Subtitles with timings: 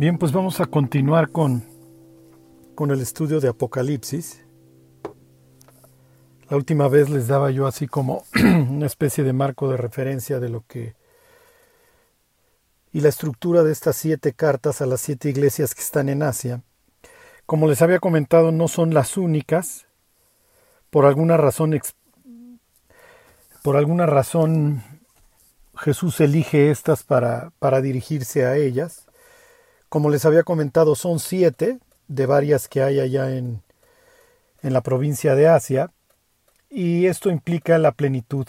[0.00, 1.62] Bien, pues vamos a continuar con,
[2.74, 4.42] con el estudio de Apocalipsis.
[6.48, 10.48] La última vez les daba yo así como una especie de marco de referencia de
[10.48, 10.94] lo que
[12.94, 16.62] y la estructura de estas siete cartas a las siete iglesias que están en Asia.
[17.44, 19.86] Como les había comentado, no son las únicas.
[20.88, 21.78] Por alguna razón,
[23.62, 24.82] por alguna razón
[25.76, 29.09] Jesús elige estas para, para dirigirse a ellas.
[29.90, 33.62] Como les había comentado, son siete de varias que hay allá en,
[34.62, 35.92] en la provincia de Asia,
[36.70, 38.46] y esto implica la plenitud.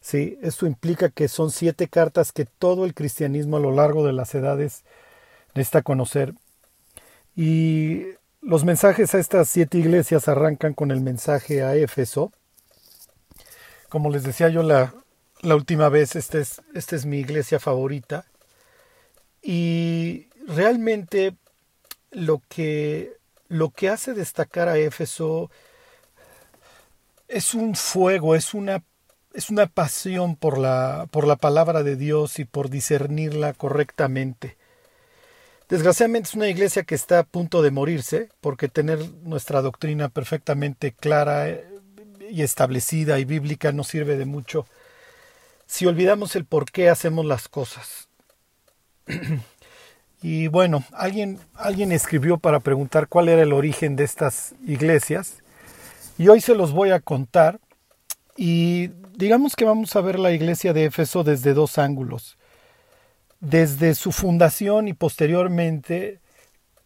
[0.00, 4.12] Sí, esto implica que son siete cartas que todo el cristianismo a lo largo de
[4.12, 4.84] las edades
[5.54, 6.34] necesita conocer.
[7.36, 8.06] Y
[8.40, 12.32] los mensajes a estas siete iglesias arrancan con el mensaje a Éfeso.
[13.88, 14.94] Como les decía yo la,
[15.42, 18.24] la última vez, esta es, es mi iglesia favorita.
[19.42, 21.36] Y realmente
[22.10, 23.12] lo que,
[23.48, 25.50] lo que hace destacar a Éfeso
[27.28, 28.82] es un fuego, es una,
[29.34, 34.56] es una pasión por la, por la palabra de Dios y por discernirla correctamente.
[35.68, 40.92] Desgraciadamente es una iglesia que está a punto de morirse, porque tener nuestra doctrina perfectamente
[40.92, 41.46] clara
[42.30, 44.66] y establecida y bíblica no sirve de mucho
[45.66, 48.08] si olvidamos el por qué hacemos las cosas.
[50.20, 55.42] Y bueno, alguien, alguien escribió para preguntar cuál era el origen de estas iglesias.
[56.18, 57.60] Y hoy se los voy a contar.
[58.36, 62.36] Y digamos que vamos a ver la iglesia de Éfeso desde dos ángulos.
[63.40, 66.20] Desde su fundación y posteriormente,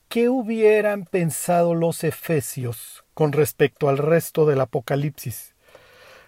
[0.09, 5.55] ¿qué hubieran pensado los efesios con respecto al resto del Apocalipsis?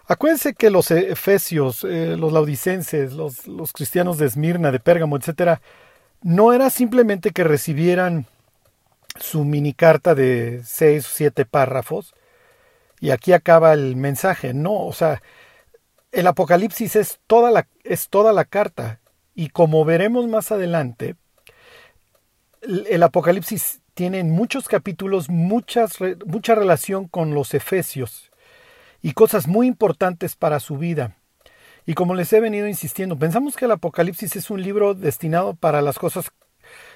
[0.06, 5.60] Acuérdense que los efesios, eh, los laudicenses, los, los cristianos de Esmirna, de Pérgamo, etcétera,
[6.24, 8.26] no era simplemente que recibieran
[9.20, 12.14] su mini carta de seis o siete párrafos
[12.98, 14.54] y aquí acaba el mensaje.
[14.54, 15.22] No, o sea,
[16.12, 19.00] el Apocalipsis es toda la, es toda la carta
[19.34, 21.16] y como veremos más adelante,
[22.62, 28.30] el Apocalipsis tiene muchos capítulos muchas, mucha relación con los Efesios
[29.02, 31.18] y cosas muy importantes para su vida.
[31.86, 35.82] Y como les he venido insistiendo, pensamos que el Apocalipsis es un libro destinado para
[35.82, 36.30] las cosas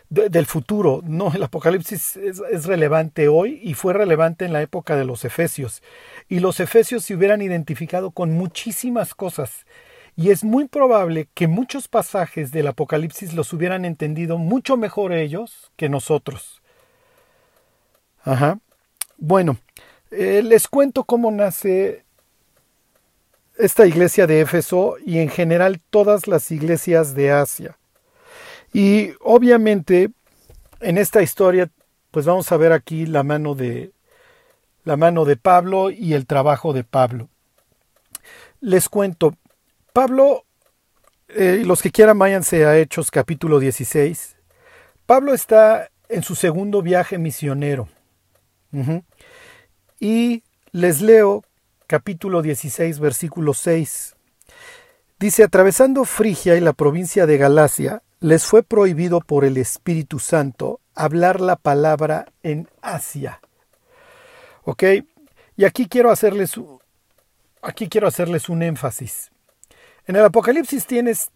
[0.09, 1.03] del futuro.
[1.05, 5.83] No, el Apocalipsis es, relevante hoy y fue relevante en la época de los Efesios.
[6.29, 9.67] Y los Efesios se hubieran identificado con muchísimas cosas.
[10.17, 15.71] Y es muy probable que muchos pasajes del Apocalipsis los hubieran entendido mucho mejor ellos
[15.77, 16.61] que nosotros.
[18.25, 18.59] Ajá.
[19.17, 19.59] Bueno,
[20.11, 22.05] eh, les cuento cómo nace
[23.59, 27.77] esta iglesia de Éfeso y en general todas las iglesias de Asia.
[28.73, 30.11] Y obviamente
[30.81, 31.69] en esta historia
[32.11, 33.93] pues vamos a ver aquí la mano de
[34.85, 37.29] la mano de Pablo y el trabajo de Pablo.
[38.61, 39.35] Les cuento,
[39.93, 40.45] Pablo,
[41.29, 44.37] eh, los que quieran váyanse a Hechos capítulo 16.
[45.05, 47.89] Pablo está en su segundo viaje misionero.
[50.01, 50.43] Y
[50.73, 51.45] les leo
[51.89, 54.15] capítulo 16, versículo 6.
[55.19, 60.81] Dice, atravesando Frigia y la provincia de Galacia, les fue prohibido por el Espíritu Santo
[60.95, 63.41] hablar la palabra en Asia.
[64.65, 64.85] ¿Ok?
[65.57, 66.61] Y aquí quiero hacerles,
[67.63, 69.31] aquí quiero hacerles un énfasis.
[70.07, 71.31] En el Apocalipsis tienes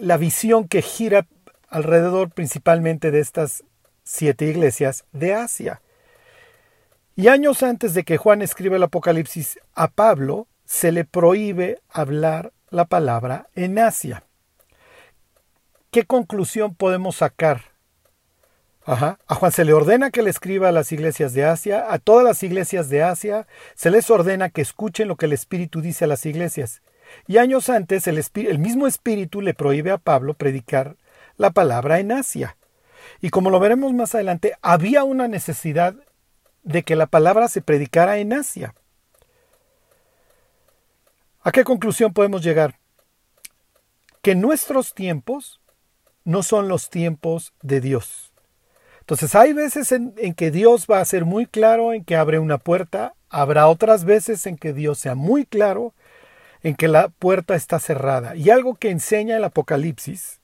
[0.00, 1.26] la visión que gira
[1.68, 3.64] alrededor principalmente de estas
[4.02, 5.82] siete iglesias de Asia.
[7.16, 12.52] Y años antes de que Juan escriba el Apocalipsis, a Pablo se le prohíbe hablar
[12.68, 14.24] la palabra en Asia.
[15.90, 17.62] ¿Qué conclusión podemos sacar?
[18.84, 22.22] A Juan se le ordena que le escriba a las iglesias de Asia, a todas
[22.22, 26.08] las iglesias de Asia, se les ordena que escuchen lo que el Espíritu dice a
[26.08, 26.82] las iglesias.
[27.26, 30.96] Y años antes el, el mismo Espíritu le prohíbe a Pablo predicar
[31.36, 32.58] la palabra en Asia.
[33.20, 35.96] Y como lo veremos más adelante, había una necesidad
[36.66, 38.74] de que la palabra se predicara en Asia.
[41.42, 42.74] ¿A qué conclusión podemos llegar?
[44.20, 45.60] Que nuestros tiempos
[46.24, 48.32] no son los tiempos de Dios.
[48.98, 52.58] Entonces hay veces en, que Dios va a ser muy claro en que abre una
[52.58, 55.94] puerta, habrá otras veces en que Dios sea muy claro
[56.64, 58.34] en que la puerta está cerrada.
[58.34, 60.40] Y algo que enseña el Apocalipsis,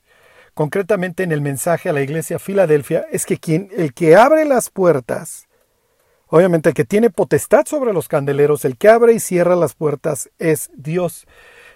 [0.55, 4.71] concretamente en el mensaje a la iglesia Filadelfia, es que quien, el que abre las
[4.71, 5.49] puertas
[6.35, 10.31] Obviamente el que tiene potestad sobre los candeleros, el que abre y cierra las puertas
[10.39, 11.27] es Dios.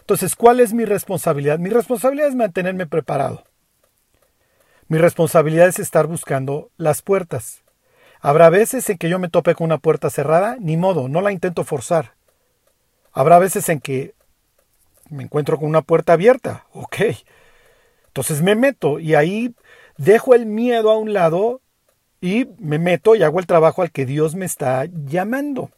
[0.00, 1.58] Entonces, ¿cuál es mi responsabilidad?
[1.58, 3.44] Mi responsabilidad es mantenerme preparado.
[4.88, 7.64] Mi responsabilidad es estar buscando las puertas.
[8.22, 11.32] Habrá veces en que yo me tope con una puerta cerrada, ni modo, no la
[11.32, 12.14] intento forzar.
[13.12, 14.14] Habrá veces en que
[15.10, 16.96] me encuentro con una puerta abierta, ok.
[18.06, 19.54] Entonces me meto y ahí
[19.98, 21.60] dejo el miedo a un lado
[22.20, 25.70] y me meto y hago el trabajo al que Dios me está llamando.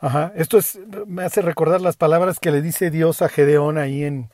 [0.00, 4.04] Ajá, esto es, me hace recordar las palabras que le dice Dios a Gedeón ahí
[4.04, 4.30] en,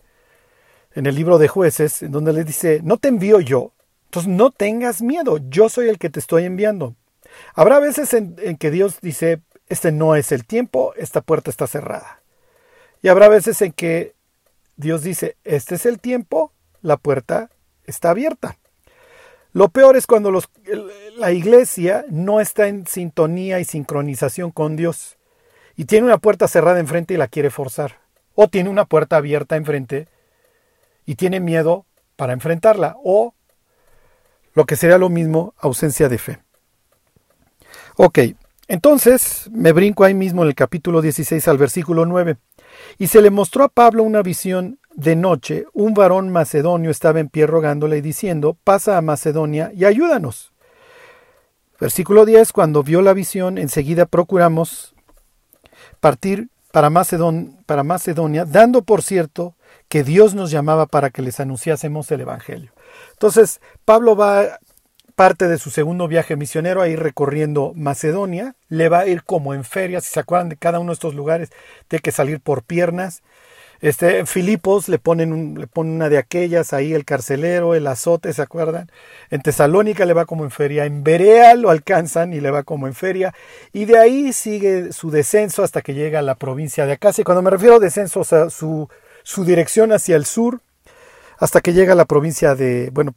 [0.95, 3.73] en el libro de jueces, en donde le dice, no te envío yo,
[4.05, 6.95] entonces no tengas miedo, yo soy el que te estoy enviando.
[7.55, 11.67] Habrá veces en, en que Dios dice, este no es el tiempo, esta puerta está
[11.67, 12.21] cerrada.
[13.03, 14.15] Y habrá veces en que
[14.77, 17.51] Dios dice, este es el tiempo, la puerta
[17.85, 18.57] está abierta.
[19.57, 20.39] Lo peor es cuando
[21.17, 25.17] la iglesia no está en sintonía y sincronización con Dios
[25.77, 28.01] y tiene una puerta cerrada enfrente y la quiere forzar.
[28.35, 30.09] O tiene una puerta abierta enfrente
[31.07, 31.87] y tiene miedo
[32.17, 32.97] para enfrentarla.
[33.03, 33.33] O
[34.53, 36.39] lo que sería lo mismo, ausencia de fe.
[37.97, 38.19] Ok,
[38.69, 42.37] entonces me brinco ahí mismo en el capítulo 16 al versículo 9.
[42.99, 47.29] Y se le mostró a Pablo una visión de noche, un varón macedonio estaba en
[47.29, 50.53] pie rogándole y diciendo, pasa a Macedonia y ayúdanos.
[51.79, 54.95] Versículo 10, cuando vio la visión, enseguida procuramos
[56.01, 56.91] partir para,
[57.67, 59.55] para Macedonia, dando por cierto
[59.89, 62.73] que Dios nos llamaba para que les anunciásemos el Evangelio.
[63.13, 64.59] Entonces, Pablo va
[65.15, 69.55] parte de su segundo viaje misionero a ir recorriendo Macedonia, le va a ir como
[69.55, 71.51] en feria, si se acuerdan de cada uno de estos lugares,
[71.89, 73.23] tiene que salir por piernas,
[73.81, 78.91] este, Filipos le ponen, le una de aquellas, ahí el carcelero, el azote, ¿se acuerdan?
[79.31, 82.87] En Tesalónica le va como en feria, en Berea lo alcanzan y le va como
[82.87, 83.35] en feria,
[83.73, 87.25] y de ahí sigue su descenso hasta que llega a la provincia de Acacia.
[87.25, 88.89] Cuando me refiero a descenso, o sea, su,
[89.23, 90.61] su dirección hacia el sur,
[91.39, 93.15] hasta que llega a la provincia de, bueno,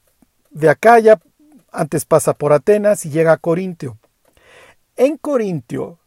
[0.52, 1.20] de Acaya,
[1.72, 3.98] antes pasa por Atenas y llega a Corintio.
[4.96, 6.00] En Corintio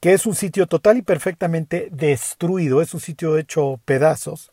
[0.00, 4.52] que es un sitio total y perfectamente destruido, es un sitio hecho pedazos,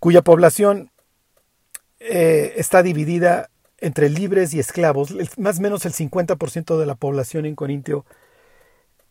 [0.00, 0.90] cuya población
[2.00, 5.14] eh, está dividida entre libres y esclavos.
[5.36, 8.04] Más o menos el 50% de la población en Corintio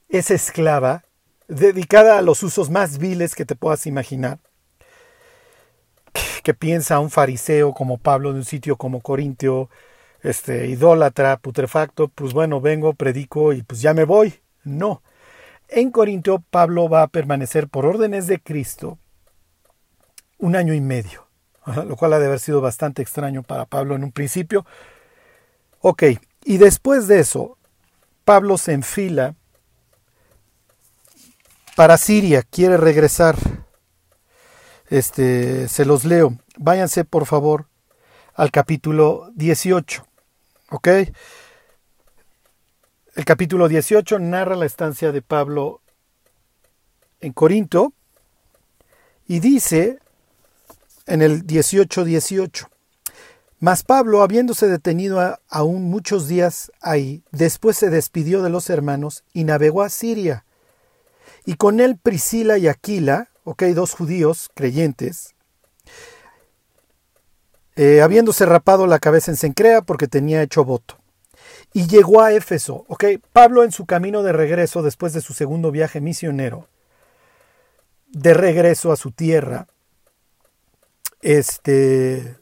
[0.09, 1.03] es esclava,
[1.47, 4.39] dedicada a los usos más viles que te puedas imaginar.
[6.43, 9.69] Que piensa un fariseo como Pablo de un sitio como Corintio,
[10.23, 14.33] este, idólatra, putrefacto, pues bueno, vengo, predico y pues ya me voy.
[14.63, 15.01] No,
[15.69, 18.97] en Corintio, Pablo va a permanecer por órdenes de Cristo
[20.37, 21.27] un año y medio,
[21.65, 24.65] lo cual ha de haber sido bastante extraño para Pablo en un principio.
[25.79, 26.03] Ok,
[26.43, 27.57] y después de eso,
[28.23, 29.35] Pablo se enfila
[31.75, 33.37] para Siria, quiere regresar.
[34.89, 36.33] Este, se los leo.
[36.57, 37.67] Váyanse por favor
[38.33, 40.05] al capítulo 18.
[40.71, 40.87] ¿Ok?
[43.17, 45.81] El capítulo 18 narra la estancia de Pablo
[47.19, 47.93] en Corinto
[49.27, 49.97] y dice
[51.07, 52.69] en el 18:18, 18,
[53.59, 59.45] mas Pablo, habiéndose detenido aún muchos días ahí, después se despidió de los hermanos y
[59.45, 60.45] navegó a Siria.
[61.43, 65.33] Y con él Priscila y Aquila, ok, dos judíos creyentes,
[67.75, 70.96] eh, habiéndose rapado la cabeza en Sencrea porque tenía hecho voto
[71.73, 72.85] y llegó a Éfeso.
[72.87, 73.05] ¿ok?
[73.31, 76.67] Pablo en su camino de regreso después de su segundo viaje misionero,
[78.07, 79.67] de regreso a su tierra,
[81.21, 82.37] este,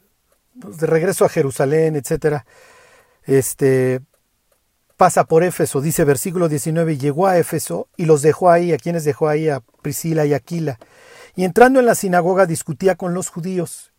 [0.54, 2.46] de regreso a Jerusalén, etcétera,
[3.24, 4.00] este,
[4.96, 9.04] pasa por Éfeso, dice versículo 19, llegó a Éfeso y los dejó ahí, a quienes
[9.04, 10.78] dejó ahí, a Priscila y Aquila,
[11.34, 13.92] y entrando en la sinagoga discutía con los judíos.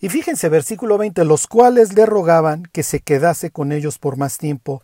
[0.00, 4.38] Y fíjense, versículo 20, los cuales le rogaban que se quedase con ellos por más
[4.38, 4.82] tiempo,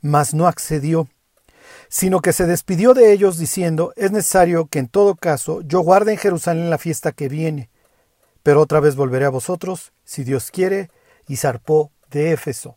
[0.00, 1.08] mas no accedió,
[1.88, 6.12] sino que se despidió de ellos diciendo, es necesario que en todo caso yo guarde
[6.12, 7.70] en Jerusalén la fiesta que viene,
[8.42, 10.90] pero otra vez volveré a vosotros, si Dios quiere,
[11.26, 12.76] y zarpó de Éfeso.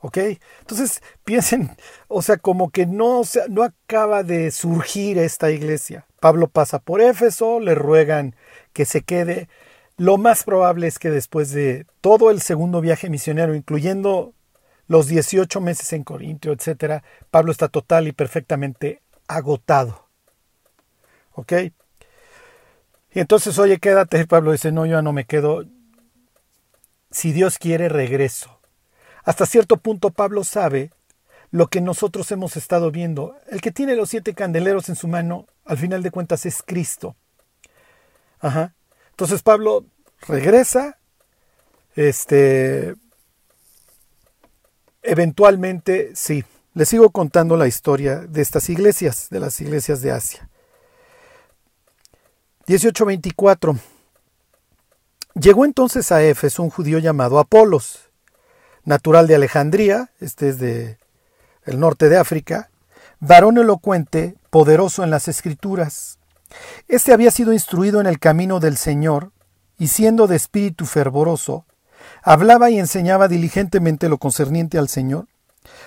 [0.00, 0.18] ¿Ok?
[0.60, 1.76] Entonces piensen,
[2.08, 6.06] o sea, como que no, no acaba de surgir esta iglesia.
[6.20, 8.34] Pablo pasa por Éfeso, le ruegan
[8.72, 9.48] que se quede,
[9.98, 14.32] lo más probable es que después de todo el segundo viaje misionero, incluyendo
[14.86, 20.08] los 18 meses en Corintio, etc., Pablo está total y perfectamente agotado.
[21.32, 21.52] ¿Ok?
[23.12, 24.24] Y entonces, oye, quédate.
[24.26, 25.64] Pablo dice, no, yo ya no me quedo.
[27.10, 28.60] Si Dios quiere, regreso.
[29.24, 30.92] Hasta cierto punto Pablo sabe
[31.50, 33.36] lo que nosotros hemos estado viendo.
[33.48, 37.16] El que tiene los siete candeleros en su mano, al final de cuentas, es Cristo.
[38.38, 38.74] Ajá.
[39.18, 39.84] Entonces Pablo
[40.28, 40.96] regresa,
[41.96, 42.94] Este,
[45.02, 46.44] eventualmente, sí,
[46.74, 50.48] les sigo contando la historia de estas iglesias, de las iglesias de Asia.
[52.68, 53.76] 1824.
[55.34, 58.10] Llegó entonces a Éfeso un judío llamado Apolos,
[58.84, 60.98] natural de Alejandría, este es de
[61.64, 62.70] el norte de África,
[63.18, 66.17] varón elocuente, poderoso en las escrituras.
[66.88, 69.32] Este había sido instruido en el camino del Señor,
[69.78, 71.64] y siendo de espíritu fervoroso,
[72.22, 75.26] hablaba y enseñaba diligentemente lo concerniente al Señor,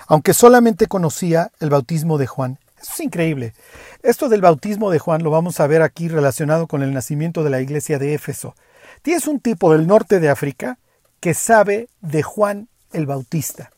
[0.06, 2.58] aunque solamente conocía el bautismo de Juan.
[2.80, 3.54] Eso es increíble.
[4.02, 7.50] Esto del bautismo de Juan lo vamos a ver aquí relacionado con el nacimiento de
[7.50, 8.56] la iglesia de Éfeso.
[9.02, 10.78] Tienes un tipo del norte de África
[11.20, 13.70] que sabe de Juan el Bautista.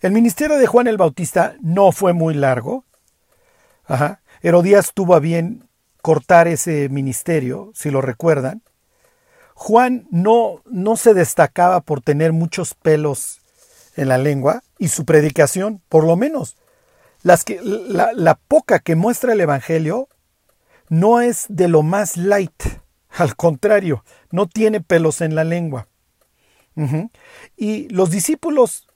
[0.00, 2.84] El ministerio de Juan el Bautista no fue muy largo.
[3.86, 4.20] Ajá.
[4.44, 5.66] Herodías tuvo a bien
[6.02, 8.60] cortar ese ministerio, si lo recuerdan.
[9.54, 13.40] Juan no, no se destacaba por tener muchos pelos
[13.96, 16.58] en la lengua y su predicación, por lo menos,
[17.22, 20.10] las que, la, la poca que muestra el Evangelio,
[20.90, 22.64] no es de lo más light.
[23.08, 25.88] Al contrario, no tiene pelos en la lengua.
[27.56, 28.88] Y los discípulos,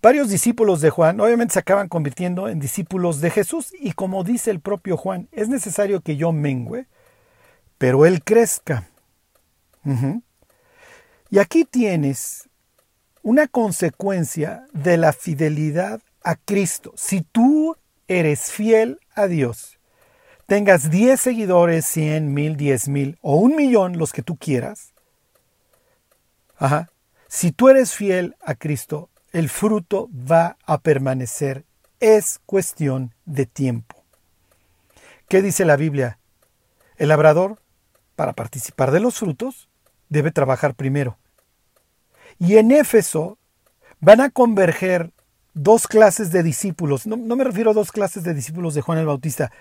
[0.00, 3.72] varios discípulos de Juan, obviamente se acaban convirtiendo en discípulos de Jesús.
[3.78, 6.86] Y como dice el propio Juan, es necesario que yo mengüe,
[7.78, 8.88] pero él crezca.
[11.30, 12.48] Y aquí tienes
[13.22, 16.92] una consecuencia de la fidelidad a Cristo.
[16.96, 17.76] Si tú
[18.06, 19.78] eres fiel a Dios,
[20.46, 24.92] tengas 10 seguidores, 100 mil, 10 mil o un millón, los que tú quieras,
[27.28, 31.64] si tú eres fiel a Cristo, el fruto va a permanecer.
[32.00, 34.04] Es cuestión de tiempo.
[35.28, 36.18] ¿Qué dice la Biblia?
[36.96, 37.60] El labrador,
[38.16, 39.68] para participar de los frutos,
[40.08, 41.18] debe trabajar primero.
[42.38, 43.38] Y en Éfeso
[44.00, 45.12] van a converger
[45.54, 47.06] dos clases de discípulos.
[47.06, 49.52] No, me refiero a dos clases de discípulos de Juan el Bautista,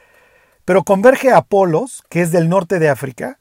[0.63, 3.39] pero converge Apolos, que es del norte de África,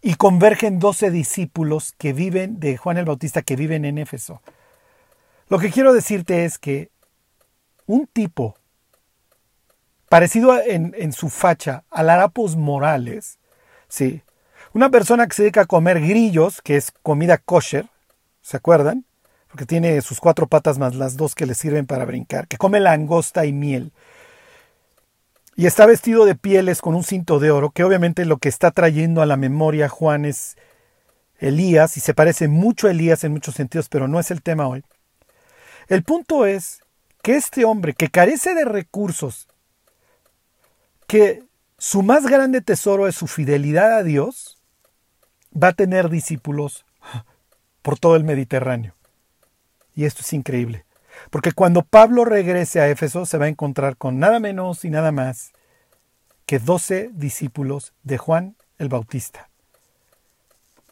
[0.00, 4.42] y convergen doce discípulos que viven de Juan el Bautista que viven en Éfeso.
[5.48, 6.90] Lo que quiero decirte es que
[7.86, 8.54] un tipo
[10.08, 13.38] parecido en, su facha al Arapos Morales,
[13.88, 14.22] ¿sí?
[14.72, 17.86] una persona que se dedica a comer grillos, que es comida kosher,
[18.42, 19.04] ¿se acuerdan?
[19.48, 22.80] Porque tiene sus cuatro patas más las dos que le sirven para brincar, que come
[22.80, 23.92] langosta y miel
[25.58, 28.70] y está vestido de pieles con un cinto de oro, que obviamente lo que está
[28.70, 30.56] trayendo a la memoria Juan es
[31.40, 34.68] Elías, y se parece mucho a Elías en muchos sentidos, pero no es el tema
[34.68, 34.84] hoy.
[35.88, 36.82] El punto es
[37.22, 39.48] que este hombre que carece de recursos,
[41.06, 41.42] que
[41.78, 44.58] su más grande tesoro es su fidelidad a Dios,
[45.50, 46.84] va a tener discípulos
[47.82, 48.94] por todo el Mediterráneo.
[49.94, 50.84] Y esto es increíble.
[51.30, 55.10] Porque cuando Pablo regrese a Éfeso se va a encontrar con nada menos y nada
[55.10, 55.52] más
[56.46, 59.48] que doce discípulos de Juan el Bautista.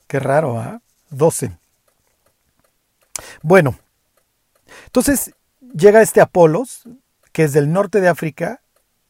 [0.06, 0.80] Qué raro, ¿ah?
[1.10, 1.56] Doce.
[3.42, 3.78] Bueno,
[4.86, 6.84] entonces llega este Apolos,
[7.32, 8.62] que es del norte de África,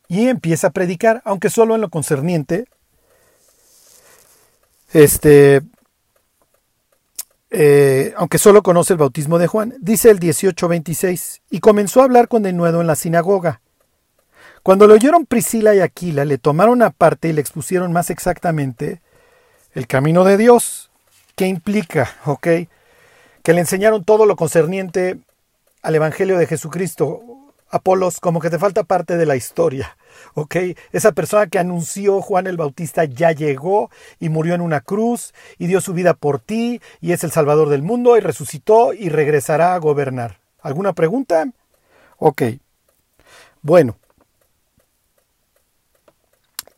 [0.09, 2.67] y empieza a predicar, aunque solo en lo concerniente
[4.93, 5.63] este,
[7.51, 12.29] eh, aunque solo conoce el bautismo de Juan, dice el 18:26, y comenzó a hablar
[12.29, 13.61] con denuedo en la sinagoga.
[14.63, 19.01] Cuando lo oyeron Priscila y Aquila, le tomaron aparte y le expusieron más exactamente
[19.75, 20.91] el camino de Dios.
[21.37, 22.17] ¿Qué implica?
[22.25, 22.49] ¿Ok?
[23.43, 25.19] Que le enseñaron todo lo concerniente
[25.87, 27.23] al Evangelio de Jesucristo.
[27.69, 29.97] Apolos, como que te falta parte de la historia.
[30.35, 30.57] ¿ok?
[30.91, 33.89] Esa persona que anunció Juan el Bautista ya llegó
[34.19, 37.69] y murió en una cruz y dio su vida por ti y es el Salvador
[37.69, 40.41] del mundo y resucitó y regresará a gobernar.
[40.61, 41.47] ¿Alguna pregunta?
[42.19, 42.43] Ok.
[43.63, 43.97] Bueno.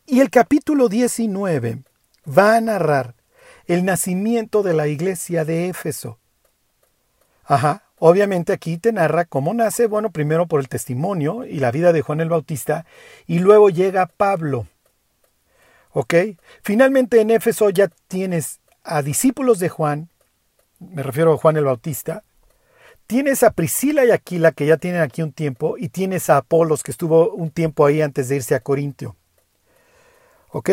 [0.05, 1.81] Y el capítulo 19
[2.27, 3.15] va a narrar
[3.65, 6.19] el nacimiento de la iglesia de Éfeso.
[7.43, 11.91] Ajá, Obviamente aquí te narra cómo nace, bueno, primero por el testimonio y la vida
[11.91, 12.85] de Juan el Bautista,
[13.27, 14.67] y luego llega Pablo.
[15.91, 16.13] ¿Ok?
[16.63, 20.09] Finalmente en Éfeso ya tienes a discípulos de Juan,
[20.79, 22.23] me refiero a Juan el Bautista,
[23.05, 26.83] tienes a Priscila y Aquila que ya tienen aquí un tiempo, y tienes a Apolos
[26.83, 29.17] que estuvo un tiempo ahí antes de irse a Corintio.
[30.51, 30.69] ¿Ok?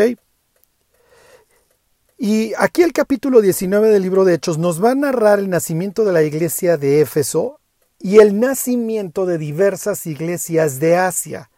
[2.18, 6.04] Y aquí el capítulo 19 del libro de Hechos nos va a narrar el nacimiento
[6.04, 7.61] de la iglesia de Éfeso
[7.99, 11.50] y el nacimiento de diversas iglesias de Asia.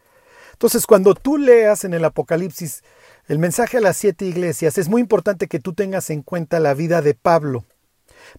[0.53, 2.83] Entonces, cuando tú leas en el Apocalipsis
[3.29, 6.75] el mensaje a las siete iglesias, es muy importante que tú tengas en cuenta la
[6.75, 7.65] vida de Pablo.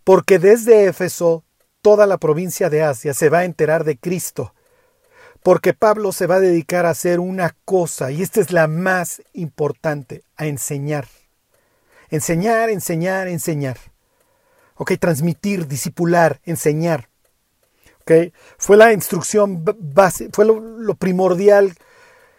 [0.04, 1.44] porque desde Éfeso
[1.82, 4.54] toda la provincia de Asia se va a enterar de Cristo,
[5.44, 9.22] porque Pablo se va a dedicar a hacer una cosa, y esta es la más
[9.34, 11.08] importante, a enseñar.
[12.10, 13.78] Enseñar, enseñar, enseñar.
[14.76, 17.10] Ok, transmitir, disipular, enseñar.
[18.02, 21.76] Ok, fue la instrucción base, fue lo, lo primordial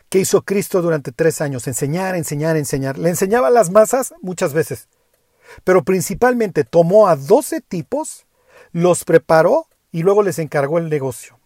[0.09, 2.99] que hizo Cristo durante tres años, enseñar, enseñar, enseñar.
[2.99, 4.89] Le enseñaba a las masas muchas veces,
[5.63, 8.27] pero principalmente tomó a doce tipos,
[8.73, 11.39] los preparó y luego les encargó el negocio.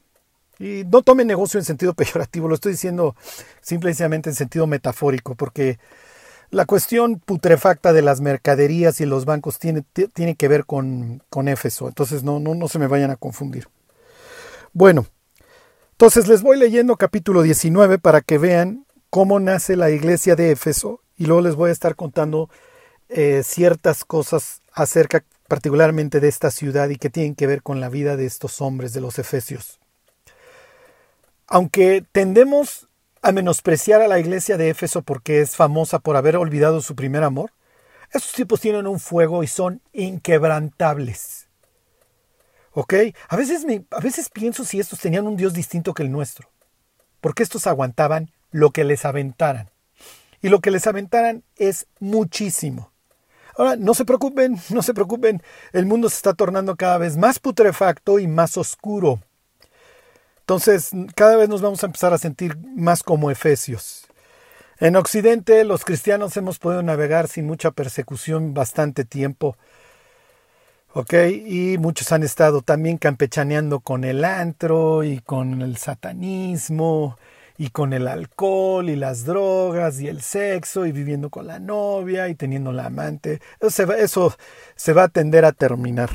[0.59, 3.14] Y no tome negocio en sentido peyorativo, lo estoy diciendo
[3.61, 5.78] simplemente en sentido metafórico, porque
[6.54, 9.82] la cuestión putrefacta de las mercaderías y los bancos tiene,
[10.12, 13.68] tiene que ver con, con Éfeso, entonces no, no, no se me vayan a confundir.
[14.73, 15.06] Bueno,
[15.90, 21.00] entonces les voy leyendo capítulo 19 para que vean cómo nace la iglesia de Éfeso
[21.16, 22.49] y luego les voy a estar contando
[23.08, 27.88] eh, ciertas cosas acerca particularmente de esta ciudad y que tienen que ver con la
[27.88, 29.80] vida de estos hombres de los Efesios.
[31.49, 32.88] Aunque tendemos
[33.25, 37.25] a menospreciar a la iglesia de Éfeso porque es famosa por haber olvidado su primer
[37.25, 37.52] amor,
[38.12, 41.49] estos tipos tienen un fuego y son inquebrantables.
[42.73, 42.93] ¿Ok?
[43.31, 46.50] A veces, me, a veces pienso si estos tenían un Dios distinto que el nuestro.
[47.23, 49.71] Porque estos aguantaban lo que les aventaran.
[50.43, 52.93] Y lo que les aventaran es muchísimo.
[53.57, 55.43] Ahora, no se preocupen, no se preocupen.
[55.73, 59.21] El mundo se está tornando cada vez más putrefacto y más oscuro.
[60.45, 64.07] Entonces, cada vez nos vamos a empezar a sentir más como efesios.
[64.79, 69.57] En Occidente, los cristianos hemos podido navegar sin mucha persecución bastante tiempo
[70.95, 71.13] ¿ok?
[71.45, 77.19] Y muchos han estado también campechaneando con el antro y con el satanismo
[77.59, 82.29] y con el alcohol y las drogas y el sexo y viviendo con la novia
[82.29, 83.41] y teniendo la amante.
[83.61, 84.35] Eso
[84.76, 86.11] se va, a tender a terminar.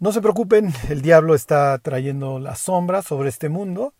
[0.00, 3.94] No se preocupen, el diablo está trayendo la sombra sobre este mundo.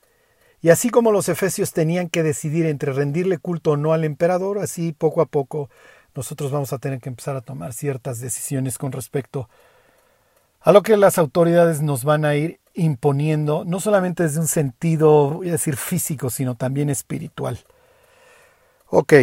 [0.62, 4.58] Y así como los efesios tenían que decidir entre rendirle culto o no al emperador,
[4.58, 5.70] así poco a poco
[6.14, 9.48] nosotros vamos a tener que empezar a tomar ciertas decisiones con respecto
[10.60, 15.30] a lo que las autoridades nos van a ir imponiendo, no solamente desde un sentido,
[15.30, 17.58] voy a decir, físico, sino también espiritual.
[18.88, 19.14] Ok.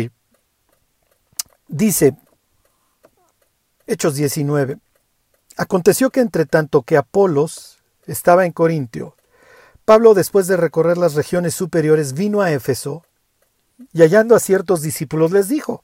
[1.67, 2.15] Dice,
[3.85, 4.79] Hechos 19,
[5.57, 9.15] aconteció que entre tanto que Apolos estaba en Corintio,
[9.85, 13.03] Pablo, después de recorrer las regiones superiores, vino a Éfeso
[13.93, 15.83] y hallando a ciertos discípulos les dijo,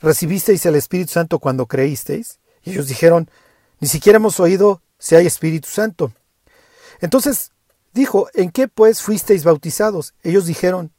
[0.00, 2.38] ¿recibisteis el Espíritu Santo cuando creísteis?
[2.62, 3.30] Y ellos dijeron,
[3.78, 6.12] ni siquiera hemos oído si hay Espíritu Santo.
[7.00, 7.52] Entonces
[7.92, 10.14] dijo, ¿en qué pues fuisteis bautizados?
[10.22, 10.92] Ellos dijeron,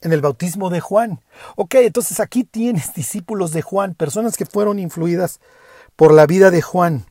[0.00, 1.20] en el bautismo de Juan.
[1.56, 5.40] Ok, entonces aquí tienes discípulos de Juan, personas que fueron influidas
[5.94, 7.06] por la vida de Juan.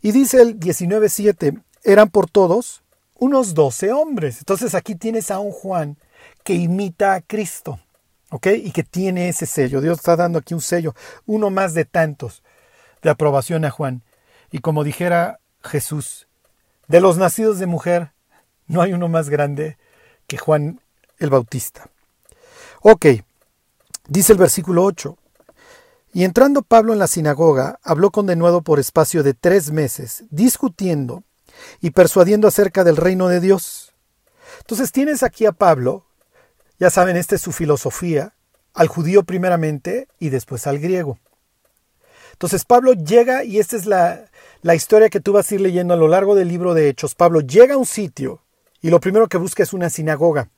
[0.00, 2.82] Y dice el 19.7, eran por todos
[3.18, 4.38] unos doce hombres.
[4.38, 5.96] Entonces aquí tienes a un Juan
[6.44, 7.78] que imita a Cristo.
[8.32, 8.46] ¿ok?
[8.56, 9.80] Y que tiene ese sello.
[9.80, 10.94] Dios está dando aquí un sello,
[11.26, 12.42] uno más de tantos,
[13.02, 14.02] de aprobación a Juan.
[14.50, 16.26] Y como dijera Jesús,
[16.88, 18.12] de los nacidos de mujer,
[18.66, 19.76] no hay uno más grande
[20.26, 20.80] que Juan
[21.18, 21.88] el Bautista.
[22.80, 23.06] Ok,
[24.08, 25.16] dice el versículo 8.
[26.12, 31.24] Y entrando Pablo en la sinagoga, habló con denuedo por espacio de tres meses, discutiendo
[31.80, 33.94] y persuadiendo acerca del reino de Dios.
[34.58, 36.04] Entonces tienes aquí a Pablo,
[36.78, 38.34] ya saben, esta es su filosofía,
[38.74, 41.18] al judío primeramente y después al griego.
[42.32, 44.24] Entonces Pablo llega, y esta es la,
[44.60, 47.14] la historia que tú vas a ir leyendo a lo largo del libro de Hechos.
[47.14, 48.42] Pablo llega a un sitio
[48.80, 50.50] y lo primero que busca es una sinagoga.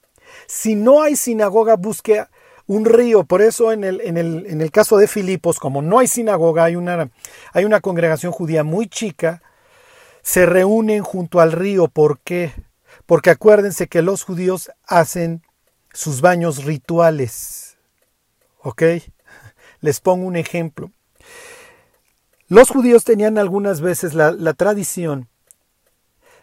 [0.46, 2.24] Si no hay sinagoga, busque
[2.66, 3.24] un río.
[3.24, 6.64] Por eso en el, en el, en el caso de Filipos, como no hay sinagoga,
[6.64, 7.10] hay una,
[7.52, 9.42] hay una congregación judía muy chica,
[10.22, 11.88] se reúnen junto al río.
[11.88, 12.52] ¿Por qué?
[13.06, 15.42] Porque acuérdense que los judíos hacen
[15.92, 17.76] sus baños rituales.
[18.60, 18.82] ¿Ok?
[19.80, 20.90] Les pongo un ejemplo.
[22.48, 25.28] Los judíos tenían algunas veces la, tradición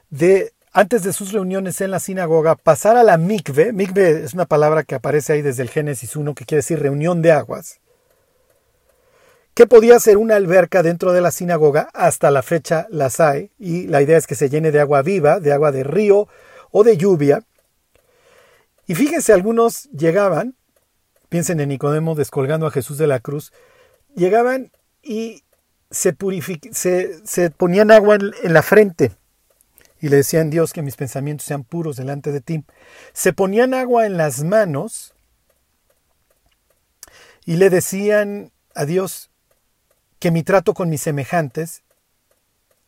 [0.10, 3.74] de, antes de sus reuniones en la sinagoga, pasar a la mikve.
[3.74, 7.22] Mikve es una palabra que aparece ahí desde el Génesis 1, que quiere decir reunión
[7.22, 7.80] de aguas.
[9.54, 13.88] Que podía ser una alberca dentro de la sinagoga, hasta la fecha las hay, y
[13.88, 16.28] la idea es que se llene de agua viva, de agua de río
[16.72, 17.44] o de lluvia,
[18.92, 20.56] y fíjense, algunos llegaban,
[21.30, 23.54] piensen en Nicodemo descolgando a Jesús de la cruz,
[24.16, 25.46] llegaban y
[25.90, 26.12] se,
[27.52, 29.14] ponían agua en la frente
[30.02, 32.66] y le decían Dios que mis pensamientos sean puros delante de ti.
[33.14, 35.14] Se ponían agua en las manos
[37.46, 39.30] y le decían a Dios
[40.20, 41.84] que mi trato con mis semejantes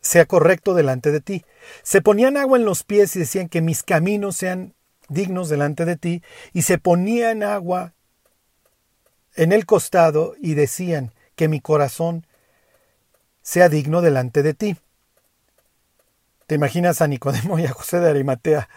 [0.01, 1.45] sea correcto delante de ti.
[1.83, 4.73] Se ponían agua en los pies y decían que mis caminos sean
[5.07, 6.23] dignos delante de ti,
[6.53, 7.93] y se ponían agua
[9.35, 12.25] en el costado y decían que mi corazón
[13.41, 14.77] sea digno delante de ti.
[16.47, 18.69] ¿Te imaginas a Nicodemo y a José de Arimatea,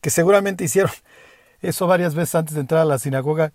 [0.00, 0.92] que seguramente hicieron
[1.60, 3.52] eso varias veces antes de entrar a la sinagoga,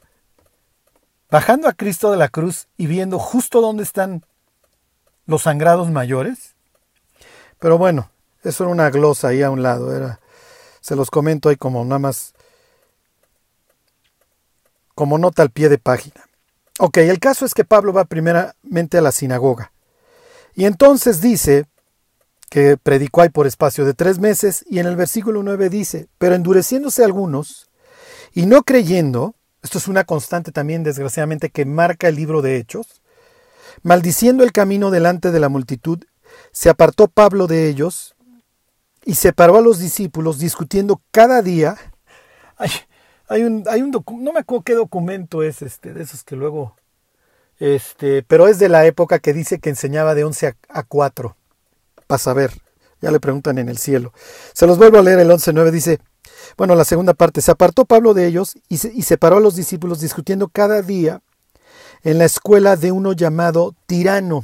[1.29, 4.25] bajando a Cristo de la cruz y viendo justo dónde están
[5.25, 6.55] los sangrados mayores?
[7.59, 8.11] Pero bueno,
[8.43, 10.19] eso era una glosa ahí a un lado, era
[10.81, 12.33] se los comento ahí como nada más
[14.95, 16.25] como nota al pie de página.
[16.79, 19.71] Ok, el caso es que Pablo va primeramente a la sinagoga.
[20.53, 21.65] Y entonces dice
[22.51, 26.35] que predicó ahí por espacio de tres meses, y en el versículo 9 dice, pero
[26.35, 27.69] endureciéndose algunos,
[28.33, 33.01] y no creyendo, esto es una constante también desgraciadamente que marca el libro de Hechos,
[33.83, 36.03] maldiciendo el camino delante de la multitud,
[36.51, 38.15] se apartó Pablo de ellos
[39.05, 41.77] y separó a los discípulos discutiendo cada día.
[43.29, 46.75] Hay, un, hay un no me acuerdo qué documento es este, de esos que luego,
[47.59, 51.37] este, pero es de la época que dice que enseñaba de 11 a, 4,
[52.11, 52.51] para saber,
[52.99, 54.11] ya le preguntan en el cielo.
[54.53, 56.01] Se los vuelvo a leer el 11.9, dice,
[56.57, 60.01] bueno, la segunda parte, se apartó Pablo de ellos y, y separó a los discípulos
[60.01, 61.21] discutiendo cada día
[62.03, 64.43] en la escuela de uno llamado Tirano.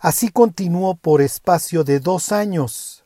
[0.00, 3.04] Así continuó por espacio de dos años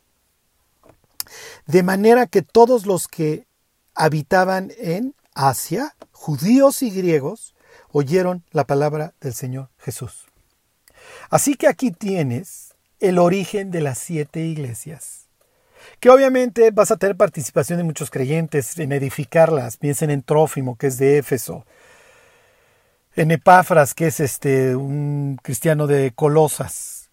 [1.67, 3.45] de manera que todos los que
[3.93, 7.53] habitaban en Asia, judíos y griegos,
[7.91, 10.25] oyeron la palabra del Señor Jesús.
[11.29, 12.72] Así que aquí tienes
[13.03, 15.27] el origen de las siete iglesias,
[15.99, 19.75] que obviamente vas a tener participación de muchos creyentes en edificarlas.
[19.75, 21.65] Piensen en Trófimo, que es de Éfeso,
[23.17, 27.09] en Epáfras, que es este, un cristiano de Colosas.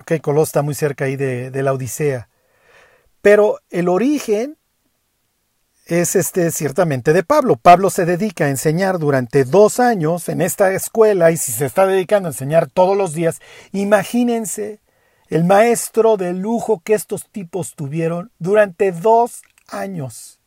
[0.00, 2.30] Okay, Colosas está muy cerca ahí de, de la Odisea.
[3.20, 4.56] Pero el origen
[5.84, 7.56] es este ciertamente de Pablo.
[7.56, 11.86] Pablo se dedica a enseñar durante dos años en esta escuela y si se está
[11.86, 13.40] dedicando a enseñar todos los días,
[13.72, 14.81] imagínense
[15.32, 20.38] el maestro de lujo que estos tipos tuvieron durante dos años.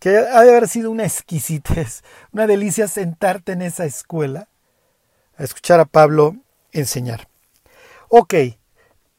[0.00, 2.02] Que ha de haber sido una exquisitez,
[2.32, 4.48] una delicia sentarte en esa escuela
[5.36, 6.34] a escuchar a Pablo
[6.72, 7.28] enseñar.
[8.08, 8.34] Ok,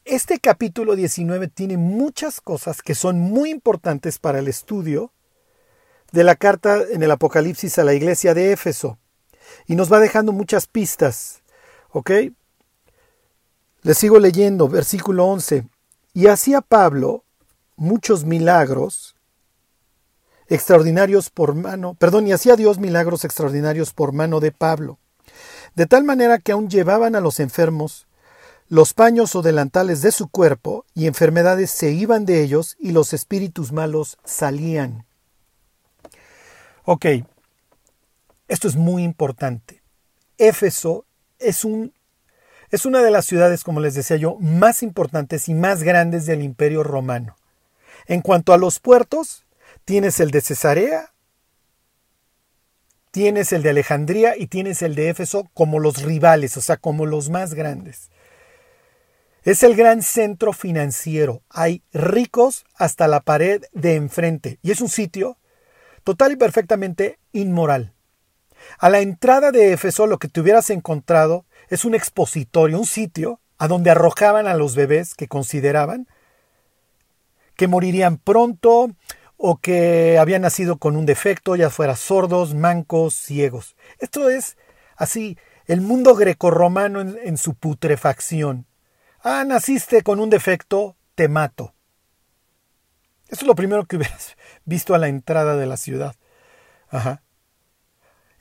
[0.03, 5.13] este capítulo 19 tiene muchas cosas que son muy importantes para el estudio
[6.11, 8.97] de la carta en el Apocalipsis a la iglesia de Éfeso.
[9.67, 11.43] Y nos va dejando muchas pistas.
[11.91, 12.11] ¿Ok?
[13.85, 15.67] Les sigo leyendo, versículo 11.
[16.15, 17.23] Y hacía Pablo
[17.75, 19.15] muchos milagros
[20.47, 24.97] extraordinarios por mano, perdón, y hacía Dios milagros extraordinarios por mano de Pablo,
[25.75, 28.07] de tal manera que aún llevaban a los enfermos
[28.69, 33.13] los paños o delantales de su cuerpo y enfermedades se iban de ellos y los
[33.13, 35.05] espíritus malos salían.
[36.85, 37.05] Ok,
[38.47, 39.83] esto es muy importante.
[40.39, 41.05] Éfeso
[41.37, 41.93] es, un,
[42.71, 46.41] es una de las ciudades, como les decía yo, más importantes y más grandes del
[46.41, 47.37] imperio romano.
[48.07, 49.45] En cuanto a los puertos,
[49.85, 51.11] tienes el de Cesarea,
[53.11, 57.05] tienes el de Alejandría y tienes el de Éfeso como los rivales, o sea, como
[57.05, 58.09] los más grandes.
[59.43, 61.43] Es el gran centro financiero.
[61.49, 64.57] Hay ricos hasta la pared de enfrente.
[64.63, 65.37] Y es un sitio
[66.03, 67.93] total y perfectamente inmoral.
[68.79, 73.39] A la entrada de Éfeso lo que te hubieras encontrado es un expositorio, un sitio
[73.57, 76.07] a donde arrojaban a los bebés que consideraban
[77.55, 78.89] que morirían pronto
[79.37, 83.75] o que habían nacido con un defecto, ya fuera sordos, mancos, ciegos.
[83.99, 84.57] Esto es
[84.95, 88.65] así el mundo grecorromano en, en su putrefacción.
[89.21, 91.73] Ah, naciste con un defecto, te mato.
[93.27, 96.15] Eso es lo primero que hubieras visto a la entrada de la ciudad.
[96.89, 97.23] Ajá.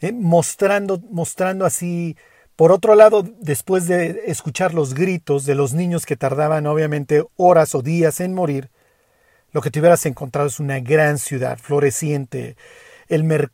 [0.01, 2.17] Eh, mostrando, mostrando así.
[2.57, 7.75] Por otro lado, después de escuchar los gritos de los niños que tardaban obviamente horas
[7.75, 8.71] o días en morir,
[9.51, 12.57] lo que te hubieras encontrado es una gran ciudad floreciente,
[13.09, 13.49] el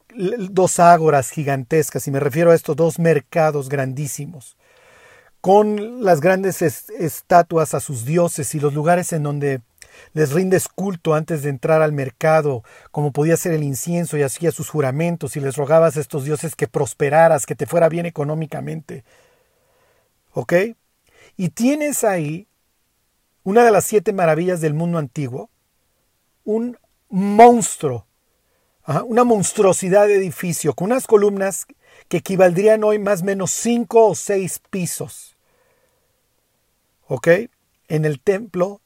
[0.51, 4.57] dos ágoras gigantescas, y me refiero a estos dos mercados grandísimos,
[5.41, 9.63] con las grandes estatuas a sus dioses y los lugares en donde
[10.13, 14.53] les rindes culto antes de entrar al mercado, como podía ser el incienso y hacía
[14.53, 19.05] sus juramentos y les rogabas a estos dioses que prosperaras, que te fuera bien económicamente.
[20.33, 20.53] ¿Ok?
[21.37, 22.49] Y tienes ahí
[23.43, 25.51] una de las siete maravillas del mundo antiguo,
[26.45, 28.07] un monstruo,
[29.07, 31.67] una monstruosidad de edificio con unas columnas
[32.09, 35.37] que equivaldrían hoy más o menos cinco o seis pisos
[37.11, 37.29] ¿ok?
[37.89, 38.81] En el templo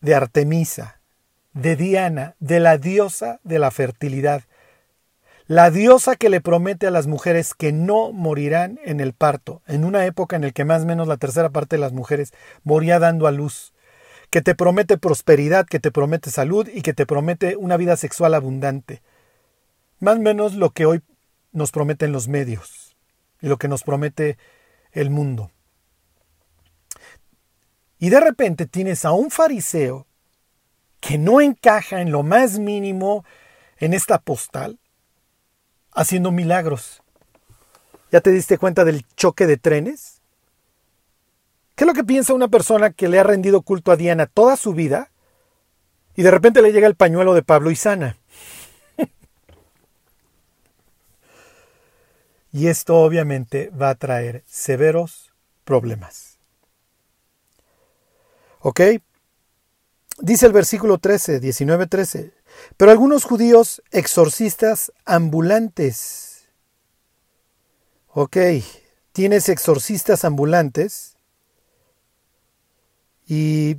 [0.00, 1.00] de Artemisa,
[1.52, 4.42] de Diana, de la diosa de la fertilidad,
[5.48, 9.84] la diosa que le promete a las mujeres que no morirán en el parto, en
[9.84, 12.32] una época en la que más o menos la tercera parte de las mujeres
[12.64, 13.72] moría dando a luz,
[14.30, 18.34] que te promete prosperidad, que te promete salud y que te promete una vida sexual
[18.34, 19.02] abundante.
[20.00, 21.02] Más o menos lo que hoy
[21.52, 22.96] nos prometen los medios
[23.40, 24.36] y lo que nos promete
[24.90, 25.52] el mundo.
[27.98, 30.06] Y de repente tienes a un fariseo
[31.00, 33.24] que no encaja en lo más mínimo
[33.78, 34.78] en esta postal,
[35.92, 37.02] haciendo milagros.
[38.10, 40.20] ¿Ya te diste cuenta del choque de trenes?
[41.74, 44.56] ¿Qué es lo que piensa una persona que le ha rendido culto a Diana toda
[44.56, 45.10] su vida
[46.14, 48.16] y de repente le llega el pañuelo de Pablo y sana?
[52.52, 56.35] y esto obviamente va a traer severos problemas.
[58.68, 58.80] ¿Ok?
[60.18, 62.32] Dice el versículo 13, 19, 13.
[62.76, 66.48] Pero algunos judíos exorcistas ambulantes.
[68.08, 68.36] Ok,
[69.12, 71.16] tienes exorcistas ambulantes.
[73.28, 73.76] Y,